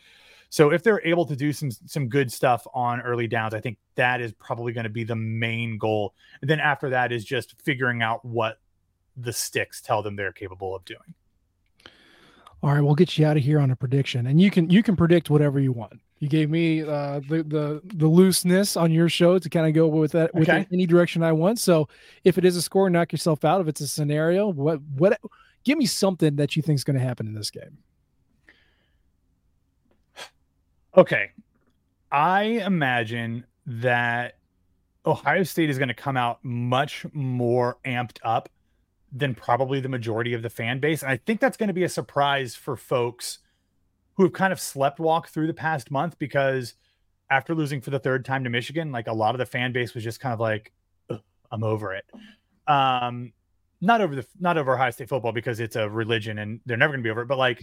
[0.48, 3.78] So if they're able to do some some good stuff on early downs, I think
[3.94, 6.14] that is probably going to be the main goal.
[6.40, 8.58] And then after that is just figuring out what
[9.16, 11.14] the sticks tell them they're capable of doing.
[12.62, 14.82] All right, we'll get you out of here on a prediction, and you can you
[14.82, 16.00] can predict whatever you want.
[16.18, 19.86] You gave me uh, the the the looseness on your show to kind of go
[19.86, 20.66] with that with okay.
[20.72, 21.58] any direction I want.
[21.58, 21.88] So
[22.24, 23.60] if it is a score, knock yourself out.
[23.60, 25.20] If it's a scenario, what what
[25.64, 27.78] give me something that you think is going to happen in this game.
[30.96, 31.32] Okay,
[32.10, 34.38] I imagine that
[35.04, 38.48] Ohio State is going to come out much more amped up
[39.12, 41.02] than probably the majority of the fan base.
[41.02, 43.38] And I think that's going to be a surprise for folks
[44.14, 46.74] who have kind of slept walk through the past month because
[47.30, 49.94] after losing for the third time to Michigan, like a lot of the fan base
[49.94, 50.72] was just kind of like,
[51.50, 52.04] I'm over it.
[52.66, 53.32] Um,
[53.80, 56.92] not over the not over Ohio State football because it's a religion and they're never
[56.92, 57.60] going to be over it, but like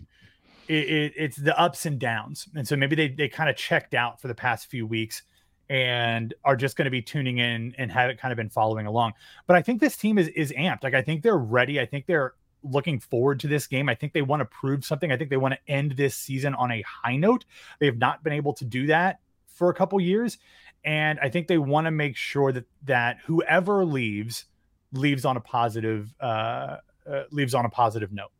[0.67, 2.47] it, it, it's the ups and downs.
[2.55, 5.23] And so maybe they they kind of checked out for the past few weeks
[5.69, 8.85] and are just going to be tuning in and have it kind of been following
[8.85, 9.13] along.
[9.47, 10.83] But I think this team is is amped.
[10.83, 11.79] Like I think they're ready.
[11.79, 12.33] I think they're
[12.63, 13.89] looking forward to this game.
[13.89, 15.11] I think they want to prove something.
[15.11, 17.45] I think they want to end this season on a high note.
[17.79, 20.37] They have not been able to do that for a couple years,
[20.83, 24.45] and I think they want to make sure that that whoever leaves
[24.91, 26.77] leaves on a positive uh,
[27.09, 28.31] uh, leaves on a positive note.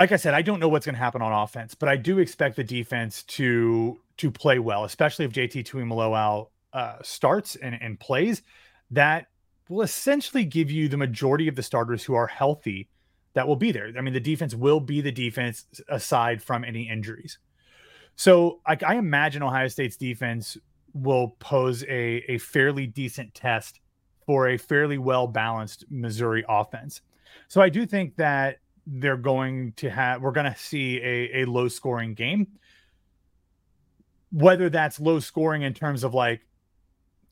[0.00, 2.18] Like I said, I don't know what's going to happen on offense, but I do
[2.18, 7.98] expect the defense to to play well, especially if JT Tuimoloau uh, starts and, and
[7.98, 8.42] plays.
[8.90, 9.26] That
[9.68, 12.88] will essentially give you the majority of the starters who are healthy
[13.34, 13.92] that will be there.
[13.96, 17.38] I mean, the defense will be the defense aside from any injuries.
[18.16, 20.56] So I, I imagine Ohio State's defense
[20.94, 23.80] will pose a, a fairly decent test
[24.26, 27.02] for a fairly well balanced Missouri offense.
[27.48, 28.58] So I do think that
[28.90, 32.46] they're going to have we're going to see a, a low scoring game.
[34.32, 36.40] Whether that's low scoring in terms of like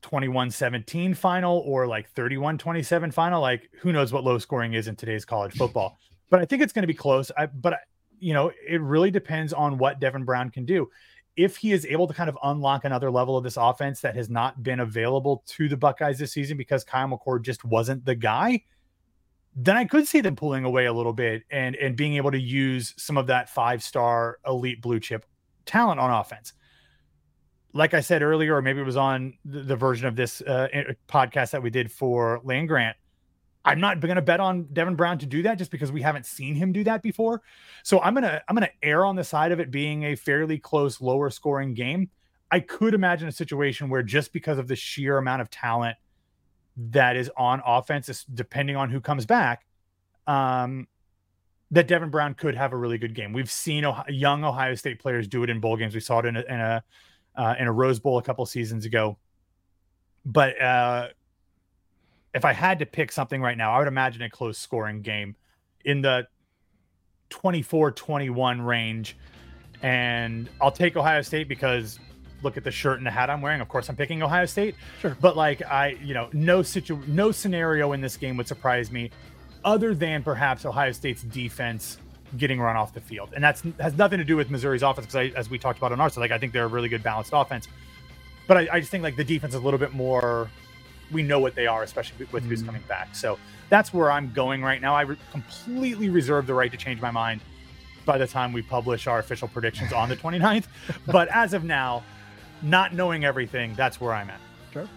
[0.03, 5.25] 21-17 final or like 31-27 final like who knows what low scoring is in today's
[5.25, 5.97] college football.
[6.29, 7.31] But i think it's going to be close.
[7.37, 7.79] I, but
[8.19, 10.89] you know it really depends on what devin brown can do.
[11.37, 14.29] If he is able to kind of unlock another level of this offense that has
[14.29, 18.61] not been available to the buckeyes this season because kyle mccord just wasn't the guy
[19.59, 22.39] then I could see them pulling away a little bit and and being able to
[22.39, 25.25] use some of that five star elite blue chip
[25.65, 26.53] talent on offense.
[27.73, 30.67] Like I said earlier, or maybe it was on the, the version of this uh,
[31.07, 32.95] podcast that we did for Land Grant.
[33.65, 36.25] I'm not going to bet on Devin Brown to do that just because we haven't
[36.25, 37.41] seen him do that before.
[37.83, 41.01] So I'm gonna I'm gonna err on the side of it being a fairly close,
[41.01, 42.09] lower scoring game.
[42.51, 45.97] I could imagine a situation where just because of the sheer amount of talent
[46.77, 49.65] that is on offense, depending on who comes back,
[50.27, 50.87] um,
[51.71, 53.33] that Devin Brown could have a really good game.
[53.33, 55.93] We've seen Ohio, young Ohio State players do it in bowl games.
[55.93, 56.83] We saw it in a, in a
[57.35, 59.17] uh, in a Rose Bowl a couple seasons ago.
[60.25, 61.09] But uh,
[62.33, 65.35] if I had to pick something right now, I would imagine a close scoring game
[65.85, 66.27] in the
[67.29, 69.17] 24 21 range.
[69.81, 71.99] And I'll take Ohio State because
[72.43, 73.61] look at the shirt and the hat I'm wearing.
[73.61, 74.75] Of course, I'm picking Ohio State.
[75.01, 75.17] Sure.
[75.19, 79.11] But like I, you know, no situ no scenario in this game would surprise me
[79.63, 81.97] other than perhaps Ohio State's defense
[82.37, 83.29] getting run off the field.
[83.33, 85.99] And that's has nothing to do with Missouri's offense because as we talked about on
[85.99, 87.67] our side, like I think they're a really good balanced offense.
[88.47, 90.49] But I, I just think like the defense is a little bit more
[91.11, 92.67] we know what they are, especially with who's mm.
[92.67, 93.15] coming back.
[93.15, 94.95] So that's where I'm going right now.
[94.95, 97.41] I re- completely reserve the right to change my mind
[98.05, 100.65] by the time we publish our official predictions on the 29th.
[101.07, 102.03] but as of now,
[102.61, 104.39] not knowing everything, that's where I'm at.
[104.71, 104.87] Sure.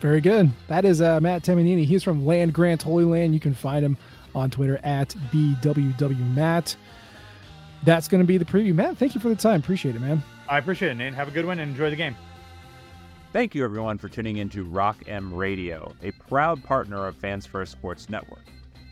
[0.00, 0.50] Very good.
[0.68, 1.84] That is uh, Matt Tamanini.
[1.84, 3.34] He's from Land Grant Holy Land.
[3.34, 3.96] You can find him
[4.34, 6.76] on Twitter at BWWMatt.
[7.84, 8.74] That's going to be the preview.
[8.74, 9.60] Matt, thank you for the time.
[9.60, 10.22] Appreciate it, man.
[10.48, 11.14] I appreciate it, Nate.
[11.14, 12.16] Have a good one and enjoy the game.
[13.32, 17.44] Thank you, everyone, for tuning in to Rock M Radio, a proud partner of Fans
[17.44, 18.44] First Sports Network.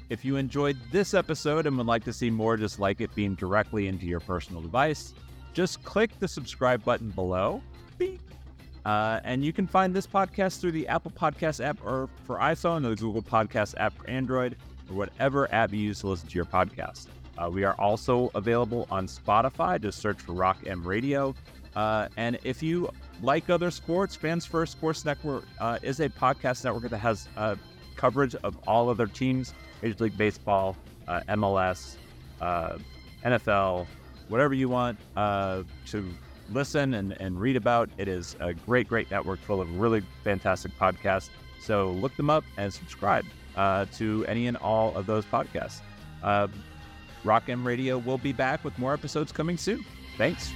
[0.09, 3.39] If you enjoyed this episode and would like to see more just like it beamed
[3.39, 5.15] directly into your personal device,
[5.53, 7.63] just click the subscribe button below.
[7.99, 8.21] Beep.
[8.85, 12.87] Uh, and you can find this podcast through the Apple Podcast app or for iPhone
[12.87, 14.57] or the Google Podcast app for Android
[14.89, 17.09] or whatever app you use to listen to your podcast.
[17.37, 19.81] Uh, we are also available on Spotify.
[19.81, 21.35] Just search for Rock M Radio.
[21.75, 22.89] Uh, and if you
[23.23, 27.57] like other sports, Fans First Sports Network uh, is a podcast network that has uh,
[27.97, 30.77] coverage of all other teams Major League Baseball,
[31.09, 31.97] uh, MLS,
[32.41, 32.79] uh,
[33.25, 33.87] NFL,
[34.29, 36.05] whatever you want to
[36.53, 37.91] listen and, and read about.
[37.99, 41.31] It is a great, great network full of really fantastic podcasts.
[41.61, 43.25] So look them up and subscribe
[43.57, 45.81] uh, to any and all of those podcasts.
[46.23, 46.49] Uh,
[47.25, 49.85] Rock M Radio will be back with more episodes coming soon.
[50.17, 50.53] Thanks.